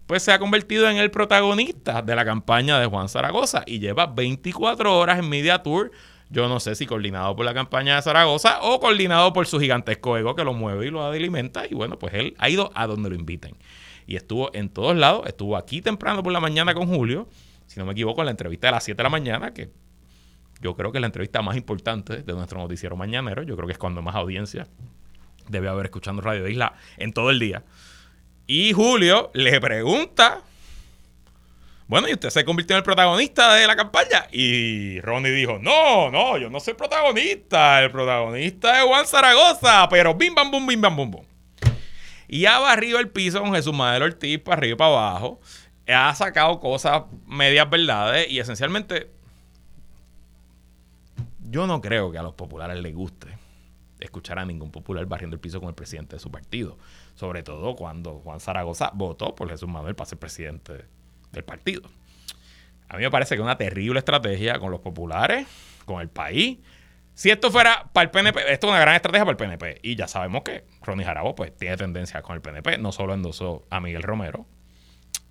[0.05, 4.05] pues se ha convertido en el protagonista de la campaña de Juan Zaragoza y lleva
[4.05, 5.91] 24 horas en Media Tour.
[6.29, 10.17] Yo no sé si coordinado por la campaña de Zaragoza o coordinado por su gigantesco
[10.17, 11.65] ego que lo mueve y lo alimenta.
[11.69, 13.55] Y bueno, pues él ha ido a donde lo inviten.
[14.07, 15.25] Y estuvo en todos lados.
[15.25, 17.29] Estuvo aquí temprano por la mañana con Julio.
[17.67, 19.69] Si no me equivoco, en la entrevista de las 7 de la mañana, que
[20.63, 23.77] yo creo que la entrevista más importante de nuestro noticiero mañanero, yo creo que es
[23.77, 24.67] cuando más audiencia
[25.49, 27.63] debe haber escuchando Radio Isla en todo el día.
[28.47, 30.41] Y Julio le pregunta,
[31.87, 34.27] bueno, ¿y usted se convirtió en el protagonista de la campaña?
[34.31, 40.15] Y Ronnie dijo, no, no, yo no soy protagonista, el protagonista es Juan Zaragoza, pero
[40.15, 41.25] bim, bam, bum, bim, bam, bum, bum.
[42.29, 45.41] Y ha barrido el piso con Jesús Madero Ortiz para arriba y para abajo.
[45.87, 49.11] Ha sacado cosas medias verdades y esencialmente
[51.53, 53.27] Yo no creo que a los populares les guste
[53.99, 56.79] escuchar a ningún popular barriendo el piso con el presidente de su partido.
[57.13, 60.85] Sobre todo cuando Juan Zaragoza votó por Jesús Manuel para ser presidente
[61.31, 61.83] del partido.
[62.89, 65.45] A mí me parece que es una terrible estrategia con los populares,
[65.85, 66.57] con el país.
[67.13, 69.79] Si esto fuera para el PNP, esto es una gran estrategia para el PNP.
[69.83, 72.79] Y ya sabemos que Ronnie Jarabo pues, tiene tendencia con el PNP.
[72.79, 74.47] No solo endosó a Miguel Romero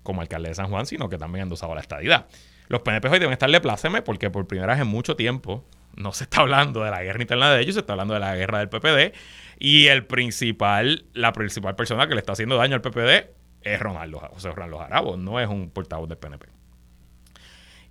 [0.03, 2.27] como alcalde de San Juan, sino que también endosaba la estadidad.
[2.69, 6.25] Los PNP hoy deben estarle pláceme porque por primera vez en mucho tiempo no se
[6.25, 8.69] está hablando de la guerra interna de ellos, se está hablando de la guerra del
[8.69, 9.15] PPD.
[9.59, 13.29] Y el principal, la principal persona que le está haciendo daño al PPD
[13.61, 16.47] es Ronaldo, José Ronaldo Jarabo, no es un portavoz del PNP.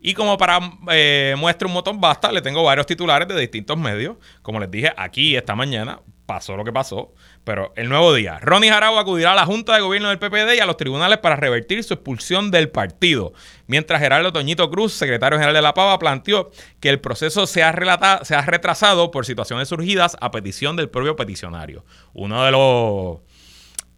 [0.01, 0.59] Y como para
[0.91, 4.17] eh, muestra un botón basta, le tengo varios titulares de distintos medios.
[4.43, 6.01] Como les dije, aquí esta mañana
[6.33, 7.13] pasó lo que pasó.
[7.45, 10.61] Pero el nuevo día, Ronnie Jarabo acudirá a la Junta de Gobierno del PPD y
[10.61, 13.35] a los tribunales para revertir su expulsión del partido.
[13.67, 18.21] Mientras Gerardo Toñito Cruz, secretario general de la Pava, planteó que el proceso se ha,
[18.25, 21.85] se ha retrasado por situaciones surgidas a petición del propio peticionario.
[22.15, 23.19] Uno de los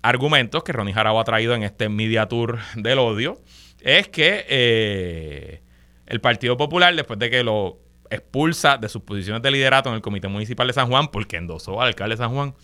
[0.02, 3.40] argumentos que Ronnie Jarabo ha traído en este Media Tour del odio
[3.80, 5.62] es que eh,
[6.06, 10.02] el Partido Popular, después de que lo expulsa de sus posiciones de liderato en el
[10.02, 12.54] Comité Municipal de San Juan, porque endosó al alcalde de San Juan,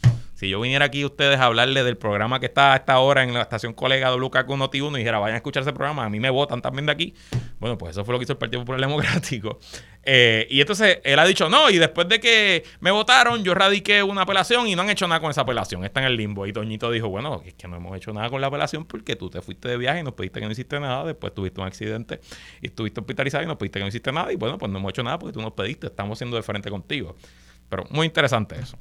[0.41, 3.35] si yo viniera aquí ustedes a hablarle del programa que está a esta hora en
[3.35, 6.31] la estación colega WKQ Noti1 y dijera, vayan a escuchar ese programa, a mí me
[6.31, 7.15] votan también de aquí.
[7.59, 9.59] Bueno, pues eso fue lo que hizo el Partido Popular Democrático.
[10.03, 14.03] Eh, y entonces él ha dicho, no, y después de que me votaron, yo radiqué
[14.03, 16.47] una apelación y no han hecho nada con esa apelación, está en el limbo.
[16.47, 19.29] Y Toñito dijo, bueno, es que no hemos hecho nada con la apelación porque tú
[19.29, 22.19] te fuiste de viaje y nos pediste que no hiciste nada, después tuviste un accidente
[22.63, 24.89] y estuviste hospitalizado y nos pediste que no hiciste nada y bueno, pues no hemos
[24.89, 27.15] hecho nada porque tú nos pediste, estamos siendo de frente contigo.
[27.69, 28.79] Pero muy interesante eso.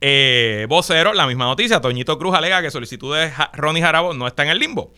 [0.00, 1.80] Eh, vocero, la misma noticia.
[1.80, 4.92] Toñito Cruz alega que solicitud de Ronnie Jarabo no está en el limbo.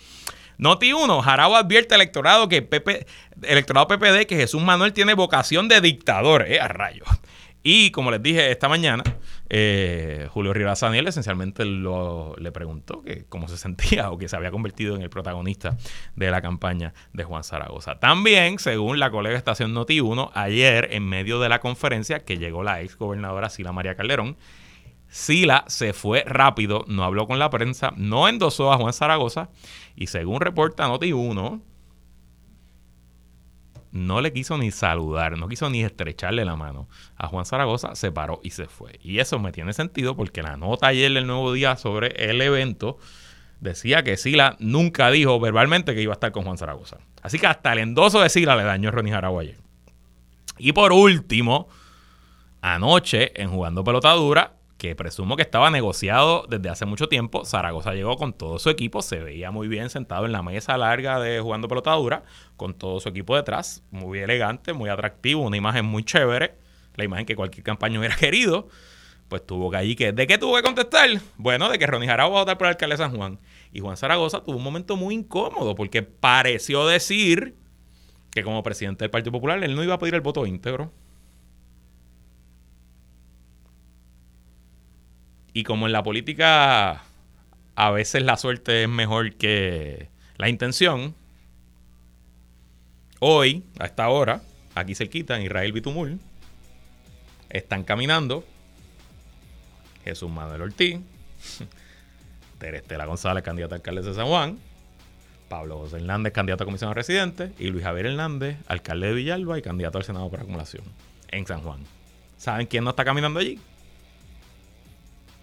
[0.59, 3.07] Noti 1, Jarabo advierte al electorado que PP,
[3.43, 7.09] electorado PPD que Jesús Manuel tiene vocación de dictador, eh, a rayos.
[7.63, 9.05] Y como les dije esta mañana,
[9.51, 14.51] eh, Julio Rivas Daniel esencialmente le preguntó que cómo se sentía o que se había
[14.51, 15.77] convertido en el protagonista
[16.17, 18.01] de la campaña de Juan Zaragoza.
[18.01, 22.63] También, según la colega estación Noti 1, ayer en medio de la conferencia que llegó
[22.63, 24.37] la ex gobernadora Sila María Calderón,
[25.09, 29.49] Sila se fue rápido, no habló con la prensa, no endosó a Juan Zaragoza
[29.97, 31.63] y según reporta Noti1,
[33.91, 36.89] no le quiso ni saludar, no quiso ni estrecharle la mano.
[37.17, 38.99] A Juan Zaragoza se paró y se fue.
[39.03, 42.99] Y eso me tiene sentido porque la nota ayer del Nuevo Día sobre el evento
[43.61, 46.99] decía que Sila nunca dijo verbalmente que iba a estar con Juan Zaragoza.
[47.23, 49.59] Así que hasta el endoso de Sila le dañó Ronnie Jarabo ayer.
[50.59, 51.69] Y por último,
[52.61, 57.45] anoche en Jugando Pelotadura, que presumo que estaba negociado desde hace mucho tiempo.
[57.45, 61.19] Zaragoza llegó con todo su equipo, se veía muy bien sentado en la mesa larga
[61.19, 62.23] de jugando pelotadura,
[62.57, 66.55] con todo su equipo detrás, muy elegante, muy atractivo, una imagen muy chévere,
[66.95, 68.69] la imagen que cualquier campaña hubiera querido.
[69.29, 71.11] Pues tuvo que allí que, ¿de qué tuvo que contestar?
[71.37, 73.39] Bueno, de que Ronnie Jarabo va a votar por el alcalde de San Juan.
[73.73, 77.55] Y Juan Zaragoza tuvo un momento muy incómodo porque pareció decir
[78.31, 80.93] que como presidente del Partido Popular él no iba a pedir el voto íntegro.
[85.53, 87.03] Y como en la política
[87.75, 91.15] a veces la suerte es mejor que la intención,
[93.21, 94.43] hoy, a esta hora,
[94.75, 96.19] aquí cerquita, en Israel Bitumul,
[97.51, 98.45] están caminando
[100.05, 100.99] Jesús Manuel Ortiz,
[102.59, 104.59] Terestela González, candidata a alcalde de San Juan,
[105.49, 109.63] Pablo José Hernández, candidato a comisión residente, y Luis Javier Hernández, alcalde de Villalba y
[109.63, 110.85] candidato al Senado por acumulación
[111.29, 111.85] en San Juan.
[112.37, 113.59] ¿Saben quién no está caminando allí?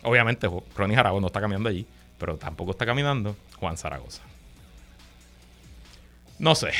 [0.05, 1.85] Obviamente, Ronnie Jarabo no está caminando allí,
[2.17, 4.21] pero tampoco está caminando Juan Zaragoza.
[6.37, 6.71] No sé.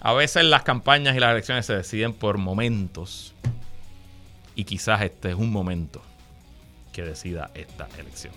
[0.00, 3.34] A veces las campañas y las elecciones se deciden por momentos.
[4.54, 6.02] Y quizás este es un momento
[6.92, 8.32] que decida esta elección.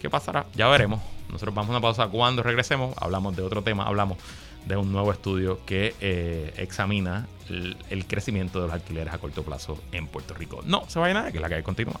[0.00, 0.46] ¿Qué pasará?
[0.54, 1.02] Ya veremos.
[1.28, 2.06] Nosotros vamos a una pausa.
[2.08, 3.84] Cuando regresemos, hablamos de otro tema.
[3.84, 4.18] Hablamos
[4.64, 9.42] de un nuevo estudio que eh, examina el, el, crecimiento de los alquileres a corto
[9.42, 10.62] plazo en Puerto Rico.
[10.64, 12.00] No se vaya nada, que la que continúa.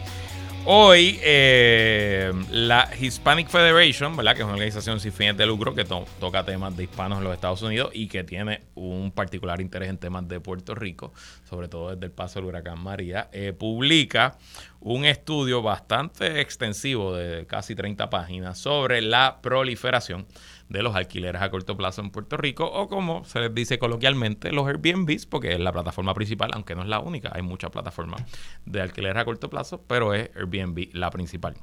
[0.63, 4.35] Hoy, eh, la Hispanic Federation, ¿verdad?
[4.35, 7.33] que es una organización sin fines de lucro que toca temas de hispanos en los
[7.33, 11.13] Estados Unidos y que tiene un particular interés en temas de Puerto Rico,
[11.49, 14.37] sobre todo desde el paso del huracán María, eh, publica
[14.81, 20.27] un estudio bastante extensivo de casi 30 páginas sobre la proliferación
[20.71, 24.51] de los alquileres a corto plazo en Puerto Rico o como se les dice coloquialmente
[24.51, 28.23] los Airbnbs porque es la plataforma principal, aunque no es la única, hay muchas plataformas
[28.65, 31.55] de alquileres a corto plazo, pero es Airbnb la principal.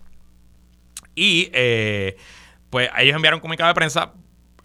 [1.14, 2.16] Y eh,
[2.70, 4.12] pues ellos enviaron un comunicado de prensa,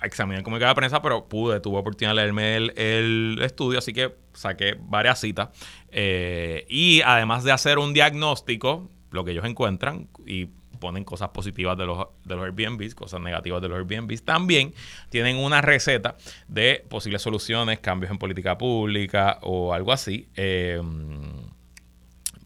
[0.02, 4.14] examiné el comunicado de prensa, pero pude, tuve oportunidad de leerme el, estudio, así que
[4.34, 5.50] saqué varias citas.
[5.90, 10.50] Eh, y además de hacer un diagnóstico, lo que ellos encuentran, y
[10.84, 14.24] ponen cosas positivas de los, de los Airbnbs, cosas negativas de los Airbnbs.
[14.24, 14.74] También
[15.10, 16.18] tienen una receta
[16.48, 20.28] de posibles soluciones, cambios en política pública o algo así.
[20.36, 21.48] Em,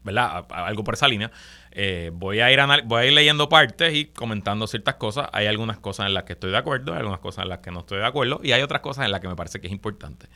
[0.04, 0.46] ¿Verdad?
[0.50, 1.30] Algo por esa línea.
[1.72, 5.28] Eh, voy, a ir voy a ir leyendo partes y comentando ciertas cosas.
[5.32, 7.70] Hay algunas cosas en las que estoy de acuerdo, hay algunas cosas en las que
[7.72, 9.72] no estoy de acuerdo y hay otras cosas en las que me parece que es
[9.72, 10.28] importante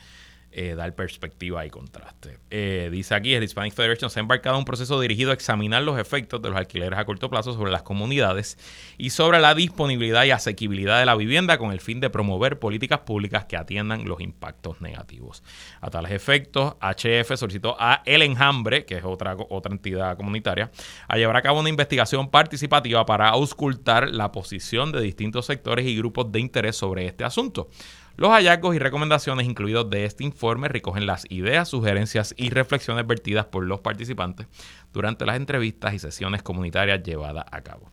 [0.55, 2.37] eh, dar perspectiva y contraste.
[2.51, 5.81] Eh, dice aquí, el Hispanic Federation se ha embarcado en un proceso dirigido a examinar
[5.81, 8.59] los efectos de los alquileres a corto plazo sobre las comunidades
[8.99, 12.99] y sobre la disponibilidad y asequibilidad de la vivienda con el fin de promover políticas
[12.99, 15.43] públicas que atiendan los impactos negativos.
[15.81, 20.71] A tales efectos, HF solicitó a El Enjambre, que es otra, otra entidad comunitaria,
[21.07, 25.97] a llevar a cabo una investigación participativa para auscultar la posición de distintos sectores y
[25.97, 27.69] grupos de interés sobre este asunto.
[28.15, 33.45] Los hallazgos y recomendaciones incluidos de este informe recogen las ideas, sugerencias y reflexiones vertidas
[33.45, 34.47] por los participantes
[34.93, 37.89] durante las entrevistas y sesiones comunitarias llevadas a cabo.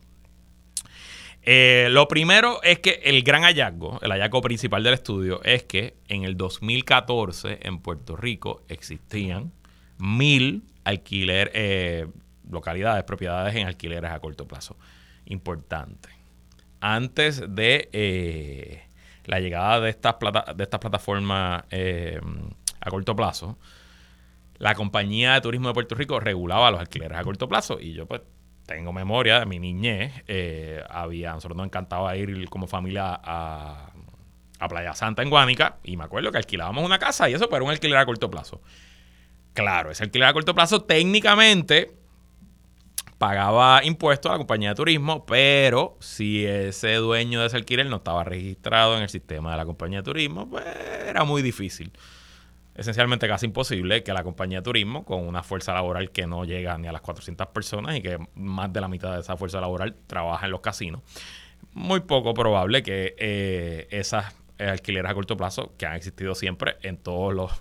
[1.43, 5.95] Eh, lo primero es que el gran hallazgo, el hallazgo principal del estudio, es que
[6.07, 9.51] en el 2014 en Puerto Rico existían
[9.97, 12.07] mil alquiler, eh,
[12.49, 14.77] localidades, propiedades en alquileres a corto plazo.
[15.25, 16.09] Importante.
[16.79, 18.83] Antes de eh,
[19.31, 22.19] la llegada de estas, plata, de estas plataformas eh,
[22.81, 23.57] a corto plazo,
[24.57, 28.05] la compañía de turismo de Puerto Rico regulaba los alquileres a corto plazo y yo
[28.05, 28.21] pues
[28.65, 33.93] tengo memoria de mi niñez, eh, había, nosotros nos encantaba ir como familia a,
[34.59, 37.63] a Playa Santa en Guánica y me acuerdo que alquilábamos una casa y eso era
[37.63, 38.61] un alquiler a corto plazo.
[39.53, 42.00] Claro, ese alquiler a corto plazo técnicamente
[43.21, 47.97] pagaba impuestos a la compañía de turismo, pero si ese dueño de ese alquiler no
[47.97, 50.65] estaba registrado en el sistema de la compañía de turismo, pues
[51.05, 51.91] era muy difícil.
[52.73, 56.75] Esencialmente casi imposible que la compañía de turismo, con una fuerza laboral que no llega
[56.79, 59.95] ni a las 400 personas y que más de la mitad de esa fuerza laboral
[60.07, 61.03] trabaja en los casinos,
[61.73, 66.97] muy poco probable que eh, esas alquileres a corto plazo, que han existido siempre en
[66.97, 67.51] todos los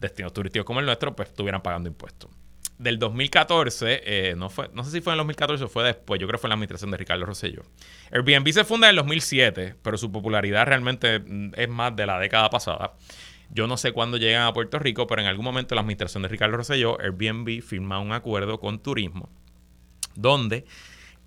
[0.00, 2.39] destinos turísticos como el nuestro, pues estuvieran pagando impuestos
[2.80, 6.18] del 2014, eh, no, fue, no sé si fue en el 2014 o fue después,
[6.18, 7.62] yo creo que fue en la administración de Ricardo Rosselló.
[8.10, 12.18] Airbnb se funda en el 2007, pero su popularidad realmente mm, es más de la
[12.18, 12.94] década pasada.
[13.50, 16.30] Yo no sé cuándo llegan a Puerto Rico, pero en algún momento la administración de
[16.30, 19.28] Ricardo Rosselló, Airbnb firma un acuerdo con turismo,
[20.14, 20.64] donde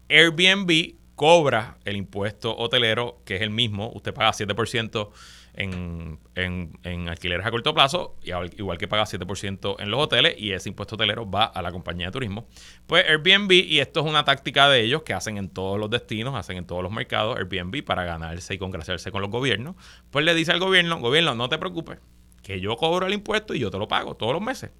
[0.09, 5.11] Airbnb cobra el impuesto hotelero, que es el mismo, usted paga 7%
[5.55, 8.15] en, en, alquileres a corto plazo,
[8.57, 12.07] igual que paga 7% en los hoteles, y ese impuesto hotelero va a la compañía
[12.07, 12.47] de turismo.
[12.87, 16.35] Pues Airbnb, y esto es una táctica de ellos que hacen en todos los destinos,
[16.35, 19.75] hacen en todos los mercados, Airbnb para ganarse y congraciarse con los gobiernos,
[20.09, 21.99] pues le dice al gobierno, gobierno, no te preocupes,
[22.41, 24.71] que yo cobro el impuesto y yo te lo pago todos los meses.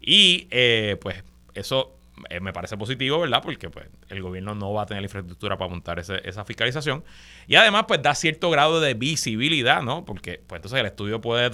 [0.00, 1.22] Y eh, pues
[1.54, 1.95] eso
[2.30, 3.42] eh, me parece positivo, ¿verdad?
[3.42, 7.04] Porque pues, el gobierno no va a tener la infraestructura para montar esa fiscalización.
[7.46, 10.04] Y además, pues da cierto grado de visibilidad, ¿no?
[10.04, 11.50] Porque pues entonces el estudio puede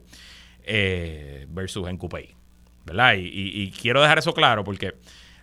[0.63, 2.36] eh, versus en Cupey.
[2.86, 3.13] ¿Verdad?
[3.17, 4.95] Y, quiero dejar eso claro porque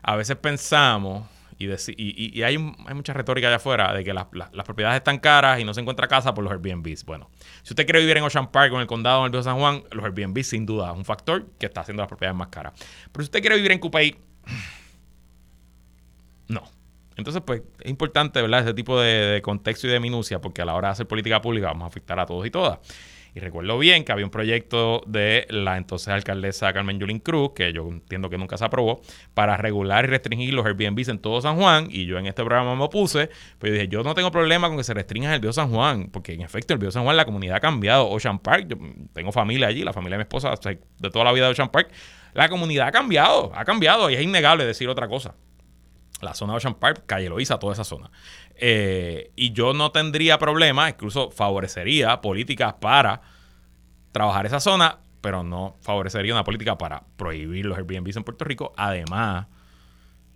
[0.03, 1.27] a veces pensamos
[1.57, 4.27] y, hay, hay, mucha retórica allá afuera de que las,
[4.65, 7.05] propiedades están caras y no se encuentra casa por los Airbnbs.
[7.05, 7.31] Bueno,
[7.63, 9.59] si usted quiere vivir en Ocean Park o en el condado en el Viejo San
[9.59, 12.73] Juan, los Airbnbs sin duda es un factor que está haciendo las propiedades más caras.
[13.13, 14.17] Pero si usted quiere vivir en Cupey,
[16.49, 16.80] no.
[17.17, 18.61] Entonces, pues, es importante, ¿verdad?
[18.61, 21.69] Ese tipo de, contexto y de minucia, porque a la hora de hacer política pública
[21.69, 22.79] vamos a afectar a todos y todas.
[23.35, 27.73] Y recuerdo bien que había un proyecto de la entonces alcaldesa Carmen Yulín Cruz, que
[27.73, 29.03] yo entiendo que nunca se aprobó,
[29.35, 31.87] para regular y restringir los Airbnbs en todo San Juan.
[31.91, 34.85] Y yo en este programa me opuse, pues dije, yo no tengo problema con que
[34.85, 37.57] se restrinja el Bio San Juan, porque en efecto el Bio San Juan, la comunidad
[37.57, 38.09] ha cambiado.
[38.09, 38.77] Ocean Park, yo
[39.13, 41.91] tengo familia allí, la familia de mi esposa, de toda la vida de Ocean Park,
[42.35, 45.35] la comunidad ha cambiado, ha cambiado y es innegable decir otra cosa
[46.21, 48.11] la zona Ocean Park, Calle Loíza, toda esa zona.
[48.55, 53.23] Eh, y yo no tendría problema, incluso favorecería políticas para
[54.13, 58.73] trabajar esa zona, pero no favorecería una política para prohibir los Airbnb en Puerto Rico.
[58.77, 59.47] Además,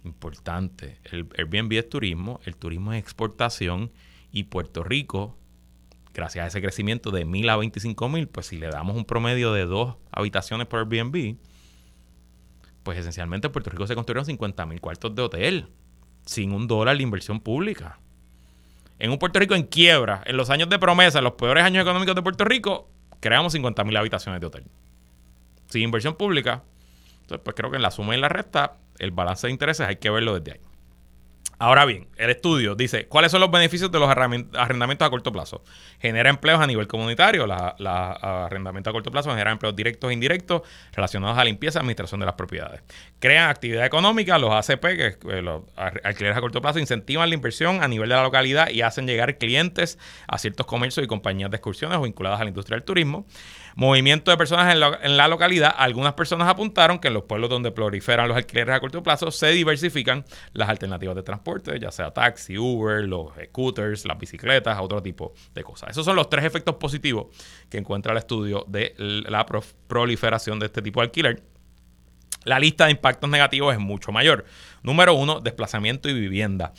[0.04, 3.92] importante, el Airbnb es turismo, el turismo es exportación
[4.30, 5.36] y Puerto Rico,
[6.12, 9.52] gracias a ese crecimiento de mil a 25 mil, pues si le damos un promedio
[9.52, 11.36] de dos habitaciones por Airbnb,
[12.84, 15.68] pues esencialmente en Puerto Rico se construyeron 50 mil cuartos de hotel
[16.24, 17.98] sin un dólar de inversión pública.
[18.98, 21.82] En un Puerto Rico en quiebra, en los años de promesa, en los peores años
[21.82, 22.88] económicos de Puerto Rico,
[23.20, 24.64] creamos 50 mil habitaciones de hotel.
[25.68, 26.62] Sin inversión pública.
[27.22, 29.86] Entonces, pues creo que en la suma y en la resta, el balance de intereses
[29.86, 30.60] hay que verlo desde ahí.
[31.58, 35.62] Ahora bien, el estudio dice, ¿cuáles son los beneficios de los arrendamientos a corto plazo?
[36.00, 40.62] Genera empleos a nivel comunitario, los arrendamientos a corto plazo generan empleos directos e indirectos
[40.92, 42.82] relacionados a limpieza y administración de las propiedades.
[43.18, 47.34] Crean actividad económica, los ACP, que es, eh, los alquileres a corto plazo, incentivan la
[47.34, 51.50] inversión a nivel de la localidad y hacen llegar clientes a ciertos comercios y compañías
[51.50, 53.26] de excursiones vinculadas a la industria del turismo.
[53.76, 55.74] Movimiento de personas en la, localidad.
[55.76, 59.48] Algunas personas apuntaron que en los pueblos donde proliferan los alquileres a corto plazo se
[59.48, 61.43] diversifican las alternativas de transporte,
[61.80, 65.90] ya sea taxi, Uber, los scooters, las bicicletas, otro tipo de cosas.
[65.90, 67.26] Esos son los tres efectos positivos
[67.68, 69.46] que encuentra el estudio de la
[69.86, 71.42] proliferación de este tipo de alquiler.
[72.44, 74.44] La lista de impactos negativos es mucho mayor.
[74.82, 76.72] Número uno, desplazamiento y vivienda.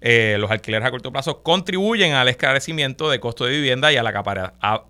[0.00, 4.06] Eh, los alquileres a corto plazo contribuyen al esclarecimiento de costo de vivienda y al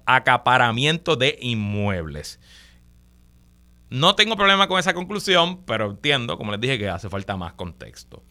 [0.07, 2.41] acaparamiento de inmuebles.
[3.91, 7.53] No tengo problema con esa conclusión, pero entiendo, como les dije, que hace falta más
[7.53, 8.22] contexto.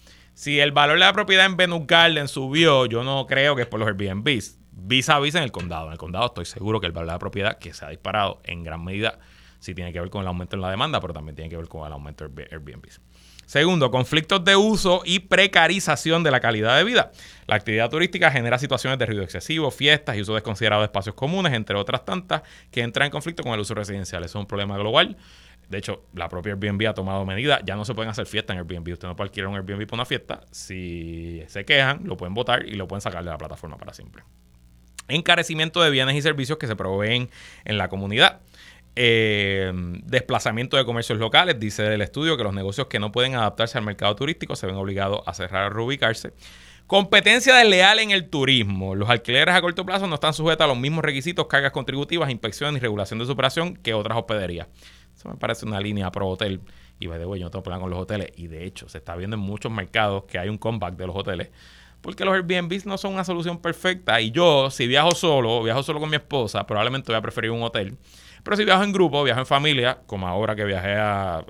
[0.42, 3.68] Si el valor de la propiedad en Venus Garden subió, yo no creo que es
[3.68, 4.58] por los Airbnbs.
[4.72, 5.86] Visa a visa en el condado.
[5.86, 8.42] En el condado estoy seguro que el valor de la propiedad, que se ha disparado
[8.46, 9.20] en gran medida,
[9.60, 11.68] sí tiene que ver con el aumento en la demanda, pero también tiene que ver
[11.68, 13.00] con el aumento de Airbnbs.
[13.46, 17.12] Segundo, conflictos de uso y precarización de la calidad de vida.
[17.46, 21.54] La actividad turística genera situaciones de ruido excesivo, fiestas y uso desconsiderado de espacios comunes,
[21.54, 24.24] entre otras tantas, que entran en conflicto con el uso residencial.
[24.24, 25.18] Eso es un problema global.
[25.72, 27.61] De hecho, la propia Airbnb ha tomado medidas.
[27.65, 28.91] Ya no se pueden hacer fiestas en Airbnb.
[28.91, 30.41] Usted no puede alquilar un Airbnb para una fiesta.
[30.51, 34.24] Si se quejan, lo pueden votar y lo pueden sacar de la plataforma para siempre.
[35.07, 37.30] Encarecimiento de bienes y servicios que se proveen
[37.63, 38.41] en la comunidad.
[38.97, 39.72] Eh,
[40.03, 41.57] desplazamiento de comercios locales.
[41.57, 44.76] Dice el estudio que los negocios que no pueden adaptarse al mercado turístico se ven
[44.76, 46.34] obligados a cerrar o reubicarse.
[46.86, 48.95] Competencia desleal en el turismo.
[48.95, 52.82] Los alquileres a corto plazo no están sujetos a los mismos requisitos, cargas contributivas, inspecciones
[52.82, 54.67] y regulación de su operación que otras hospederías.
[55.22, 56.61] Eso me parece una línea pro hotel.
[56.99, 58.32] Y de yo no tengo problema con los hoteles.
[58.38, 61.15] Y de hecho, se está viendo en muchos mercados que hay un comeback de los
[61.15, 61.49] hoteles.
[62.01, 64.19] Porque los Airbnbs no son una solución perfecta.
[64.19, 67.61] Y yo, si viajo solo, viajo solo con mi esposa, probablemente voy a preferir un
[67.61, 67.97] hotel
[68.43, 70.95] pero si viajo en grupo, viajo en familia, como ahora que viajé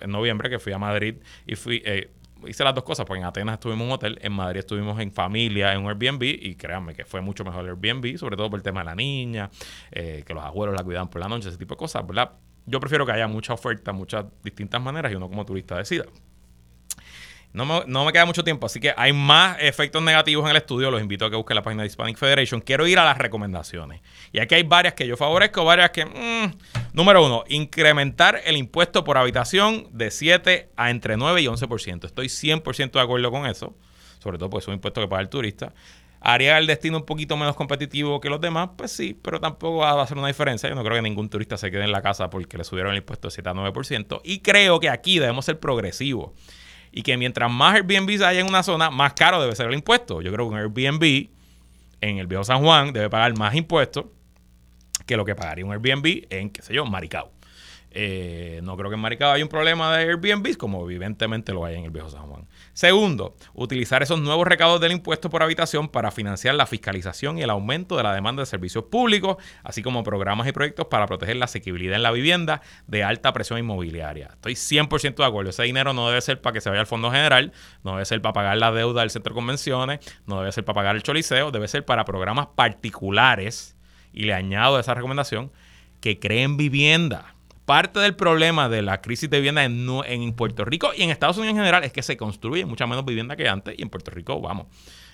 [0.04, 1.16] en noviembre, que fui a Madrid
[1.48, 2.12] y fui, eh,
[2.48, 5.12] hice las dos cosas, porque en Atenas estuvimos en un hotel, en Madrid estuvimos en
[5.12, 8.60] familia, en un Airbnb, y créanme que fue mucho mejor el Airbnb, sobre todo por
[8.60, 9.50] el tema de la niña,
[9.92, 12.32] eh, que los abuelos la cuidaban por la noche, ese tipo de cosas, ¿verdad?
[12.66, 16.06] Yo prefiero que haya mucha oferta, muchas distintas maneras y uno como turista decida.
[17.54, 20.58] No me, no me queda mucho tiempo, así que hay más efectos negativos en el
[20.58, 20.90] estudio.
[20.90, 22.62] Los invito a que busquen la página de Hispanic Federation.
[22.62, 24.02] Quiero ir a las recomendaciones.
[24.32, 26.06] Y aquí hay varias que yo favorezco, varias que...
[26.06, 26.54] mm,
[26.94, 32.06] número uno, incrementar el impuesto por habitación de 7 a entre 9 y 11%.
[32.06, 33.76] Estoy 100% de acuerdo con eso,
[34.20, 35.74] sobre todo porque es un impuesto que paga el turista.
[36.24, 38.70] ¿Haría el destino un poquito menos competitivo que los demás?
[38.78, 40.70] Pues sí, pero tampoco va a hacer una diferencia.
[40.70, 43.00] Yo no creo que ningún turista se quede en la casa porque le subieron el
[43.00, 44.22] impuesto de 7 a 9%.
[44.24, 46.32] Y creo que aquí debemos ser progresivos.
[46.92, 50.22] Y que mientras más Airbnb haya en una zona, más caro debe ser el impuesto.
[50.22, 51.30] Yo creo que un Airbnb
[52.02, 54.06] en el viejo San Juan debe pagar más impuestos
[55.08, 57.32] que lo que pagaría un Airbnb en, qué sé yo, Maricao.
[57.90, 61.76] Eh, no creo que en Maricao haya un problema de Airbnb, como evidentemente lo hay
[61.76, 62.48] en el viejo San Juan.
[62.74, 67.50] Segundo, utilizar esos nuevos recaudos del impuesto por habitación para financiar la fiscalización y el
[67.50, 71.46] aumento de la demanda de servicios públicos, así como programas y proyectos para proteger la
[71.46, 74.30] asequibilidad en la vivienda de alta presión inmobiliaria.
[74.34, 75.50] Estoy 100% de acuerdo.
[75.50, 77.52] Ese dinero no debe ser para que se vaya al Fondo General,
[77.84, 80.76] no debe ser para pagar la deuda del centro de convenciones, no debe ser para
[80.76, 83.76] pagar el choliseo, debe ser para programas particulares.
[84.14, 85.52] Y le añado esa recomendación
[86.00, 87.36] que creen vivienda
[87.66, 91.38] parte del problema de la crisis de vivienda en, en Puerto Rico y en Estados
[91.38, 94.12] Unidos en general es que se construye mucha menos vivienda que antes y en Puerto
[94.12, 94.68] Rico, vamos,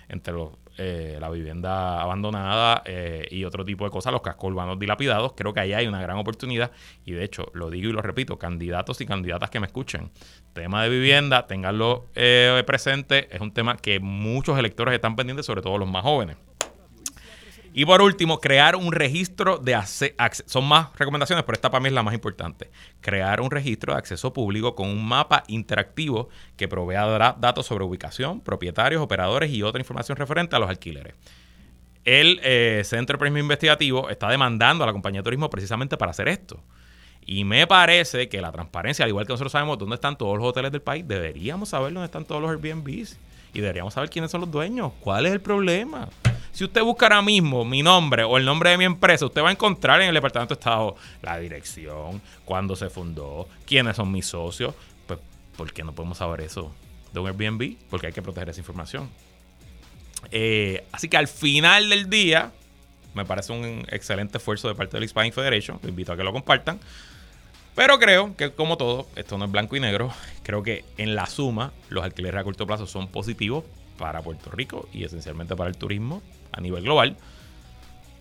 [0.10, 4.80] entre los, eh, la vivienda abandonada eh, y otro tipo de cosas, los cascos urbanos
[4.80, 6.72] dilapidados, creo que ahí hay una gran oportunidad
[7.06, 10.12] y de hecho, lo digo y lo repito, candidatos y candidatas que me escuchen,
[10.54, 15.62] tema de vivienda, tenganlo eh, presente, es un tema que muchos electores están pendientes, sobre
[15.62, 16.38] todo los más jóvenes.
[17.78, 20.44] Y por último, crear un registro de acceso.
[20.48, 22.72] Son más recomendaciones, pero esta para mí es la más importante.
[23.02, 28.42] Crear un registro de acceso público con un mapa interactivo que proveerá datos sobre ubicación,
[28.42, 31.14] propietarios, operadores y otra información referente a los alquileres.
[32.04, 36.10] El eh, Centro de Periodismo Investigativo está demandando a la compañía de turismo precisamente para
[36.10, 36.60] hacer esto.
[37.28, 40.48] Y me parece que la transparencia, al igual que nosotros sabemos dónde están todos los
[40.48, 43.20] hoteles del país, deberíamos saber dónde están todos los Airbnbs.
[43.54, 44.94] Y deberíamos saber quiénes son los dueños.
[45.00, 46.10] ¿Cuál es el problema?
[46.58, 49.50] Si usted busca ahora mismo mi nombre o el nombre de mi empresa, usted va
[49.50, 54.26] a encontrar en el Departamento de Estado la dirección, cuándo se fundó, quiénes son mis
[54.26, 54.74] socios.
[55.06, 55.20] Pues,
[55.56, 56.74] ¿por qué no podemos saber eso
[57.14, 57.76] de un Airbnb?
[57.92, 59.08] Porque hay que proteger esa información.
[60.32, 62.52] Eh, así que al final del día,
[63.14, 65.80] me parece un excelente esfuerzo de parte del Hispanic Federation.
[65.84, 66.80] Lo invito a que lo compartan.
[67.76, 70.12] Pero creo que, como todo, esto no es blanco y negro.
[70.42, 73.64] Creo que en la suma, los alquileres a corto plazo son positivos
[74.00, 77.18] para Puerto Rico y esencialmente para el turismo a nivel global.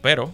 [0.03, 0.33] Pero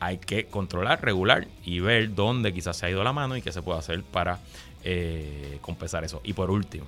[0.00, 3.52] hay que controlar, regular y ver dónde quizás se ha ido la mano y qué
[3.52, 4.38] se puede hacer para
[4.84, 6.20] eh, compensar eso.
[6.24, 6.86] Y por último,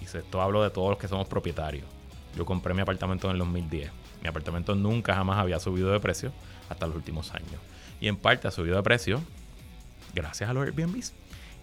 [0.00, 1.86] y esto hablo de todos los que somos propietarios.
[2.36, 3.90] Yo compré mi apartamento en el 2010.
[4.22, 6.32] Mi apartamento nunca jamás había subido de precio
[6.68, 7.60] hasta los últimos años.
[8.00, 9.22] Y en parte ha subido de precio
[10.14, 11.12] gracias a los Airbnbs.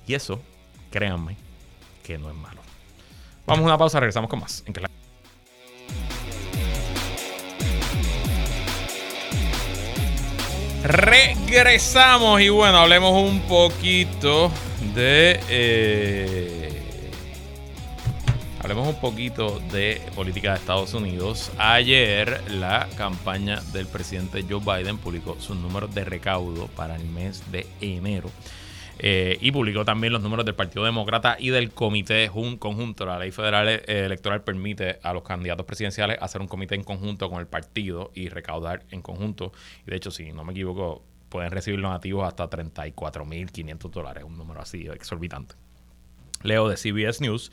[0.08, 0.42] Y eso,
[0.92, 1.38] créanme,
[2.04, 2.62] que no es malo.
[3.46, 4.64] Vamos a una pausa, regresamos con más.
[10.90, 14.52] Regresamos y bueno, hablemos un poquito
[14.96, 15.40] de...
[15.48, 16.82] eh,
[18.60, 21.52] hablemos un poquito de política de Estados Unidos.
[21.60, 27.44] Ayer la campaña del presidente Joe Biden publicó sus números de recaudo para el mes
[27.52, 28.32] de enero.
[29.02, 33.06] Eh, y publicó también los números del Partido Demócrata y del comité jun- conjunto.
[33.06, 37.30] La ley federal eh, electoral permite a los candidatos presidenciales hacer un comité en conjunto
[37.30, 39.54] con el partido y recaudar en conjunto.
[39.88, 44.60] Y de hecho, si no me equivoco, pueden recibir donativos hasta 34.500 dólares, un número
[44.62, 45.56] así exorbitante.
[46.44, 47.52] Leo de CBS News.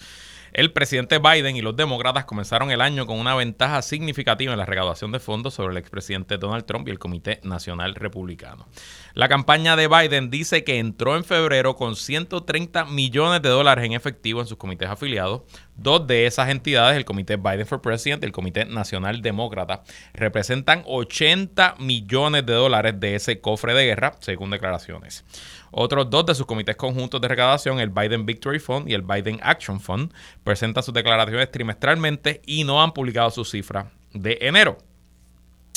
[0.57, 4.64] El presidente Biden y los demócratas comenzaron el año con una ventaja significativa en la
[4.64, 8.66] recaudación de fondos sobre el expresidente Donald Trump y el Comité Nacional Republicano.
[9.12, 13.92] La campaña de Biden dice que entró en febrero con 130 millones de dólares en
[13.92, 15.42] efectivo en sus comités afiliados.
[15.76, 19.82] Dos de esas entidades, el Comité Biden for President y el Comité Nacional Demócrata,
[20.14, 25.26] representan 80 millones de dólares de ese cofre de guerra, según declaraciones.
[25.71, 29.41] Otros dos de sus comités conjuntos de recaudación, el Biden Victory Fund y el Biden
[29.43, 30.12] Action Fund,
[30.45, 34.79] presentan sus declaraciones trimestralmente y no han publicado sus cifras de enero.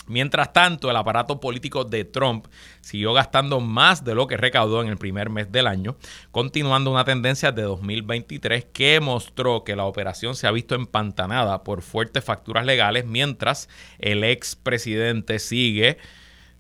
[0.10, 2.48] Mientras tanto, el aparato político de Trump
[2.82, 5.98] siguió gastando más de lo que recaudó en el primer mes del año,
[6.32, 11.84] continuando una tendencia de 2023 que mostró que la operación se ha visto empantanada por
[11.84, 13.70] fuertes facturas legales, mientras
[14.00, 16.00] el expresidente sigue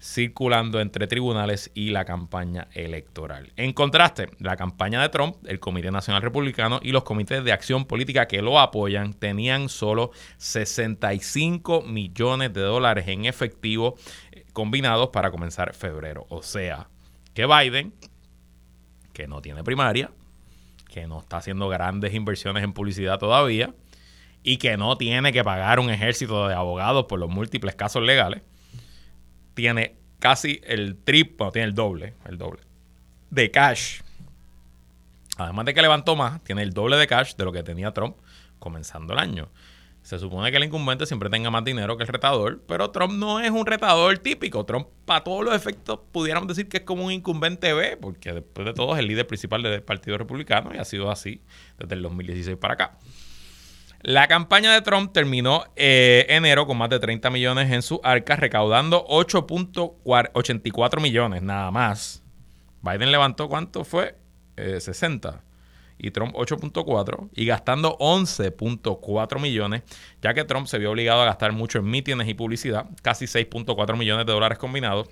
[0.01, 3.51] circulando entre tribunales y la campaña electoral.
[3.57, 7.85] En contraste, la campaña de Trump, el Comité Nacional Republicano y los comités de acción
[7.85, 13.95] política que lo apoyan tenían solo 65 millones de dólares en efectivo
[14.31, 16.25] eh, combinados para comenzar febrero.
[16.29, 16.87] O sea,
[17.33, 17.93] que Biden,
[19.13, 20.11] que no tiene primaria,
[20.89, 23.73] que no está haciendo grandes inversiones en publicidad todavía
[24.43, 28.41] y que no tiene que pagar un ejército de abogados por los múltiples casos legales,
[29.59, 32.61] tiene casi el triple, tiene el doble, el doble
[33.29, 33.99] de cash.
[35.35, 38.15] Además de que levantó más, tiene el doble de cash de lo que tenía Trump
[38.57, 39.49] comenzando el año.
[40.01, 43.41] Se supone que el incumbente siempre tenga más dinero que el retador, pero Trump no
[43.41, 44.65] es un retador típico.
[44.65, 48.65] Trump, para todos los efectos, pudiéramos decir que es como un incumbente B, porque después
[48.65, 51.41] de todo es el líder principal del Partido Republicano y ha sido así
[51.77, 52.97] desde el 2016 para acá.
[54.01, 58.37] La campaña de Trump terminó eh, enero con más de 30 millones en su arca,
[58.37, 62.23] recaudando 8.84 millones nada más.
[62.81, 64.15] Biden levantó cuánto fue?
[64.55, 65.33] 60 eh,
[65.97, 69.83] y Trump 8.4 y gastando 11.4 millones,
[70.21, 73.97] ya que Trump se vio obligado a gastar mucho en mítines y publicidad, casi 6.4
[73.97, 75.09] millones de dólares combinados,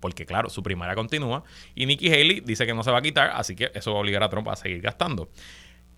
[0.00, 3.32] porque claro, su primaria continúa y Nikki Haley dice que no se va a quitar,
[3.34, 5.28] así que eso va a obligar a Trump a seguir gastando.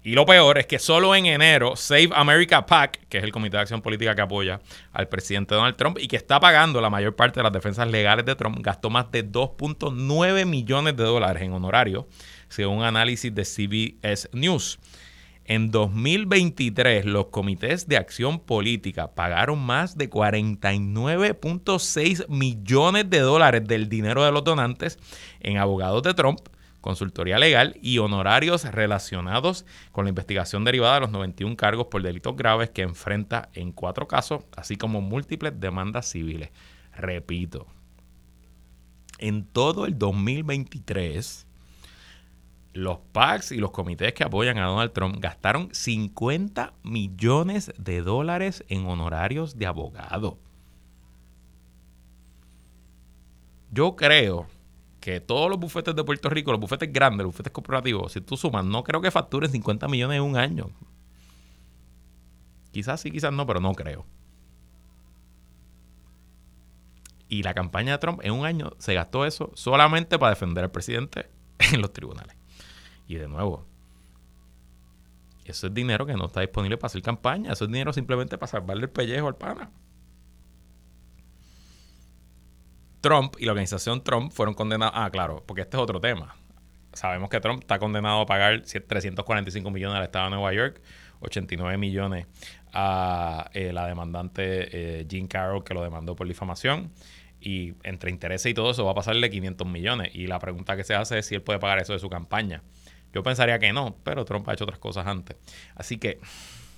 [0.04, 3.56] Y lo peor es que solo en enero Save America PAC, que es el comité
[3.56, 4.60] de acción política que apoya
[4.92, 8.24] al presidente Donald Trump y que está pagando la mayor parte de las defensas legales
[8.24, 12.04] de Trump, gastó más de 2.9 millones de dólares en honorarios,
[12.48, 14.78] según un análisis de CBS News.
[15.44, 23.88] En 2023, los comités de acción política pagaron más de 49.6 millones de dólares del
[23.88, 24.98] dinero de los donantes
[25.40, 26.40] en abogados de Trump
[26.80, 32.36] consultoría legal y honorarios relacionados con la investigación derivada de los 91 cargos por delitos
[32.36, 36.50] graves que enfrenta en cuatro casos, así como múltiples demandas civiles.
[36.94, 37.66] Repito,
[39.18, 41.46] en todo el 2023,
[42.74, 48.64] los PACs y los comités que apoyan a Donald Trump gastaron 50 millones de dólares
[48.68, 50.38] en honorarios de abogado.
[53.70, 54.46] Yo creo
[55.08, 58.36] que todos los bufetes de Puerto Rico, los bufetes grandes, los bufetes corporativos, si tú
[58.36, 60.70] sumas, no creo que facturen 50 millones en un año.
[62.72, 64.04] Quizás sí, quizás no, pero no creo.
[67.26, 70.70] Y la campaña de Trump en un año se gastó eso solamente para defender al
[70.70, 71.30] presidente
[71.72, 72.36] en los tribunales.
[73.06, 73.66] Y de nuevo,
[75.46, 77.54] eso es dinero que no está disponible para hacer campaña.
[77.54, 79.70] Eso es dinero simplemente para salvarle el pellejo al pana.
[83.00, 84.94] Trump y la organización Trump fueron condenados.
[84.96, 86.36] Ah, claro, porque este es otro tema.
[86.92, 90.80] Sabemos que Trump está condenado a pagar 345 millones al Estado de Nueva York,
[91.20, 92.26] 89 millones
[92.72, 96.92] a eh, la demandante eh, Jean Carroll que lo demandó por difamación.
[97.40, 100.10] Y entre intereses y todo eso va a pasarle 500 millones.
[100.12, 102.62] Y la pregunta que se hace es si él puede pagar eso de su campaña.
[103.12, 105.36] Yo pensaría que no, pero Trump ha hecho otras cosas antes.
[105.76, 106.18] Así que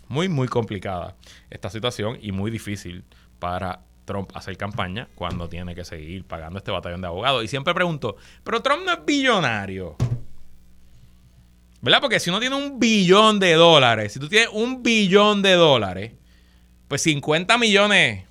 [0.08, 1.16] muy, muy complicada
[1.50, 3.04] esta situación y muy difícil
[3.38, 3.80] para
[4.11, 7.44] Trump hacer campaña cuando tiene que seguir pagando este batallón de abogados.
[7.44, 9.96] Y siempre pregunto, pero Trump no es billonario.
[11.80, 12.00] ¿Verdad?
[12.00, 16.12] Porque si uno tiene un billón de dólares, si tú tienes un billón de dólares,
[16.88, 18.24] pues 50 millones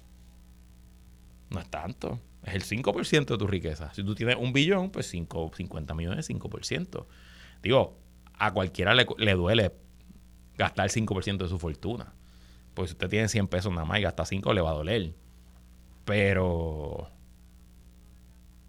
[1.50, 2.20] no es tanto.
[2.44, 3.94] Es el 5% de tu riqueza.
[3.94, 7.06] Si tú tienes un billón, pues 5, 50 millones es 5%.
[7.64, 7.98] Digo,
[8.34, 9.72] a cualquiera le, le duele
[10.58, 12.14] gastar el 5% de su fortuna.
[12.74, 15.14] Pues si usted tiene 100 pesos nada más y gasta 5, le va a doler.
[16.10, 17.08] Pero.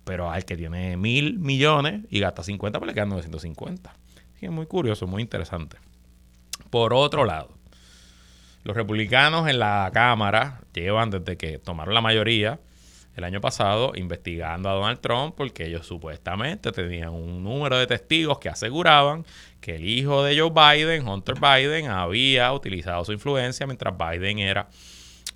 [0.05, 3.97] Pero al que tiene mil millones y gasta 50, pues le quedan 950.
[4.43, 5.79] es muy curioso, muy interesante.
[6.69, 7.55] Por otro lado,
[8.63, 12.61] los republicanos en la Cámara llevan desde que tomaron la mayoría
[13.17, 18.39] el año pasado investigando a Donald Trump porque ellos supuestamente tenían un número de testigos
[18.39, 19.25] que aseguraban
[19.63, 24.69] que el hijo de Joe Biden, Hunter Biden, había utilizado su influencia mientras Biden era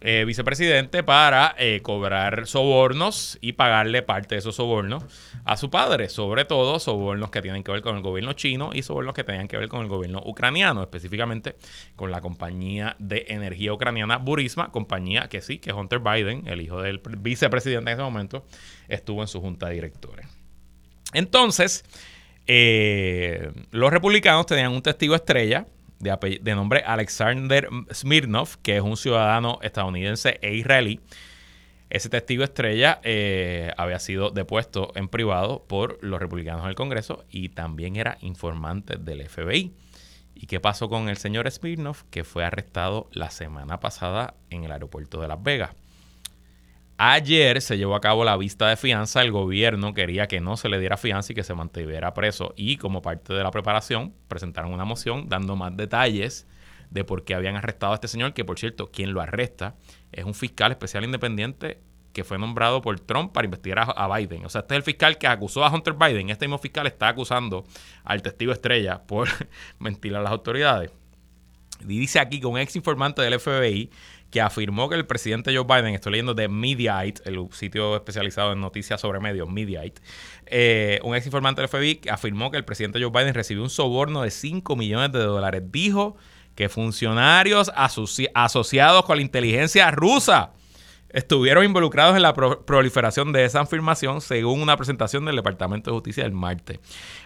[0.07, 5.03] eh, vicepresidente para eh, cobrar sobornos y pagarle parte de esos sobornos
[5.47, 8.83] a su padre, sobre todo sobornos que tienen que ver con el gobierno chino y
[8.83, 11.57] sobornos que tenían que ver con el gobierno ucraniano, específicamente
[11.97, 16.83] con la compañía de energía ucraniana Burisma, compañía que sí, que Hunter Biden, el hijo
[16.83, 18.45] del vicepresidente en ese momento,
[18.89, 20.27] estuvo en su junta de directores.
[21.15, 21.83] Entonces,
[22.47, 25.67] eh, los republicanos tenían un testigo estrella
[25.99, 31.01] de, nombre Alexander Smirnov, que es un ciudadano estadounidense e israelí.
[31.91, 37.51] Ese testigo estrella eh, había sido depuesto en privado por los republicanos del Congreso y
[37.51, 39.73] también era informante del FBI.
[40.35, 44.73] ¿Y qué pasó con el señor Smirnov, que fue arrestado la semana pasada en el
[44.73, 45.71] aeropuerto de Las Vegas?
[46.97, 49.23] Ayer se llevó a cabo la vista de fianza.
[49.23, 52.55] El gobierno quería que no se le diera fianza y que se mantuviera preso.
[52.57, 56.47] Y como parte de la preparación, presentaron una moción dando más detalles
[56.91, 59.75] de por qué habían arrestado a este señor, que por cierto, quien lo arresta
[60.13, 61.81] es un fiscal especial independiente
[62.13, 64.47] que fue nombrado por Trump para investigar a, Biden.
[64.47, 66.31] O sea, este es el fiscal que acusó a Hunter Biden.
[66.31, 67.65] Este mismo fiscal está acusando
[68.05, 69.29] al testigo estrella por
[69.81, 70.93] mentir a las autoridades.
[71.81, 73.91] Y dice aquí que un ex informante del FBI
[74.35, 78.61] que afirmó que el presidente Joe Biden, estoy leyendo de Mediaite, el sitio especializado en
[78.61, 80.03] noticias sobre medios, Mediaite,
[80.47, 84.23] eh, un ex informante del FBI afirmó que el presidente Joe Biden recibió un soborno
[84.23, 85.63] de 5 millones de dólares.
[85.71, 86.17] Dijo
[86.57, 90.51] que funcionarios asociados con la inteligencia rusa
[91.15, 96.25] estuvieron involucrados en la proliferación de esa afirmación, según una presentación del Departamento de Justicia
[96.25, 96.81] del martes.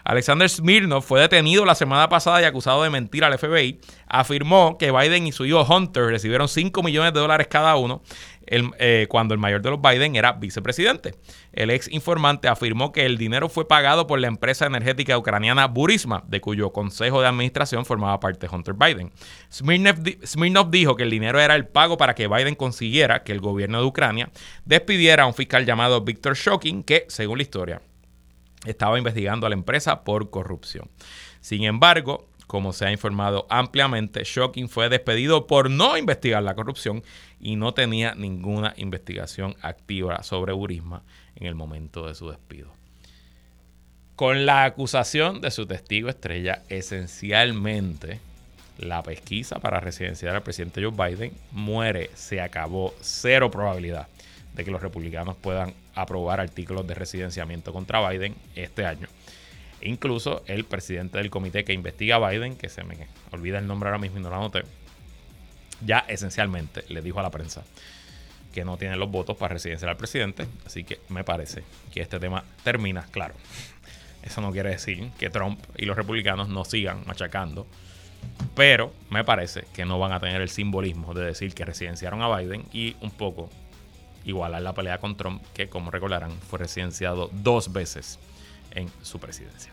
[0.05, 3.80] Alexander Smirnov fue detenido la semana pasada y acusado de mentir al FBI.
[4.07, 8.03] Afirmó que Biden y su hijo Hunter recibieron 5 millones de dólares cada uno
[8.51, 11.14] eh, cuando el mayor de los Biden era vicepresidente.
[11.53, 16.24] El ex informante afirmó que el dinero fue pagado por la empresa energética ucraniana Burisma,
[16.26, 19.12] de cuyo consejo de administración formaba parte Hunter Biden.
[19.51, 23.80] Smirnov, dijo que el dinero era el pago para que Biden consiguiera que el gobierno
[23.80, 24.30] de Ucrania
[24.64, 27.82] despidiera a un fiscal llamado Victor Shokin, que, según la historia,
[28.66, 30.90] estaba investigando a la empresa por corrupción.
[31.40, 37.05] Sin embargo, como se ha informado ampliamente, Shocking fue despedido por no investigar la corrupción
[37.41, 41.03] y no tenía ninguna investigación activa sobre Burisma
[41.36, 42.72] en el momento de su despido.
[44.16, 48.20] Con la acusación de su testigo estrella, esencialmente
[48.78, 54.09] la pesquisa para residenciar al presidente Joe Biden muere, se acabó, cero probabilidad
[54.55, 59.07] de que los republicanos puedan aprobar artículos de residenciamiento contra Biden este año.
[59.80, 62.97] Incluso el presidente del comité que investiga a Biden, que se me
[63.30, 64.62] olvida el nombre ahora mismo y no lo anoté,
[65.85, 67.64] ya esencialmente le dijo a la prensa
[68.53, 70.47] que no tiene los votos para residenciar al presidente.
[70.66, 73.35] Así que me parece que este tema termina, claro.
[74.22, 77.66] Eso no quiere decir que Trump y los republicanos no sigan machacando.
[78.55, 82.37] Pero me parece que no van a tener el simbolismo de decir que residenciaron a
[82.37, 83.49] Biden y un poco
[84.24, 88.18] igualar la pelea con Trump, que como recordarán fue residenciado dos veces
[88.72, 89.72] en su presidencia.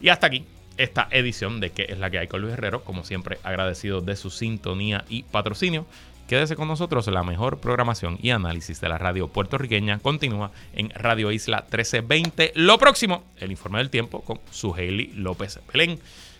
[0.00, 0.46] Y hasta aquí
[0.76, 2.84] esta edición de ¿Qué es la que hay con Luis Herrero?
[2.84, 5.86] Como siempre, agradecido de su sintonía y patrocinio.
[6.28, 11.30] Quédese con nosotros, la mejor programación y análisis de la radio puertorriqueña continúa en Radio
[11.30, 12.52] Isla 1320.
[12.54, 14.74] Lo próximo, el informe del tiempo con su
[15.14, 15.98] López Belén.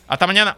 [0.09, 0.57] Hasta mañana.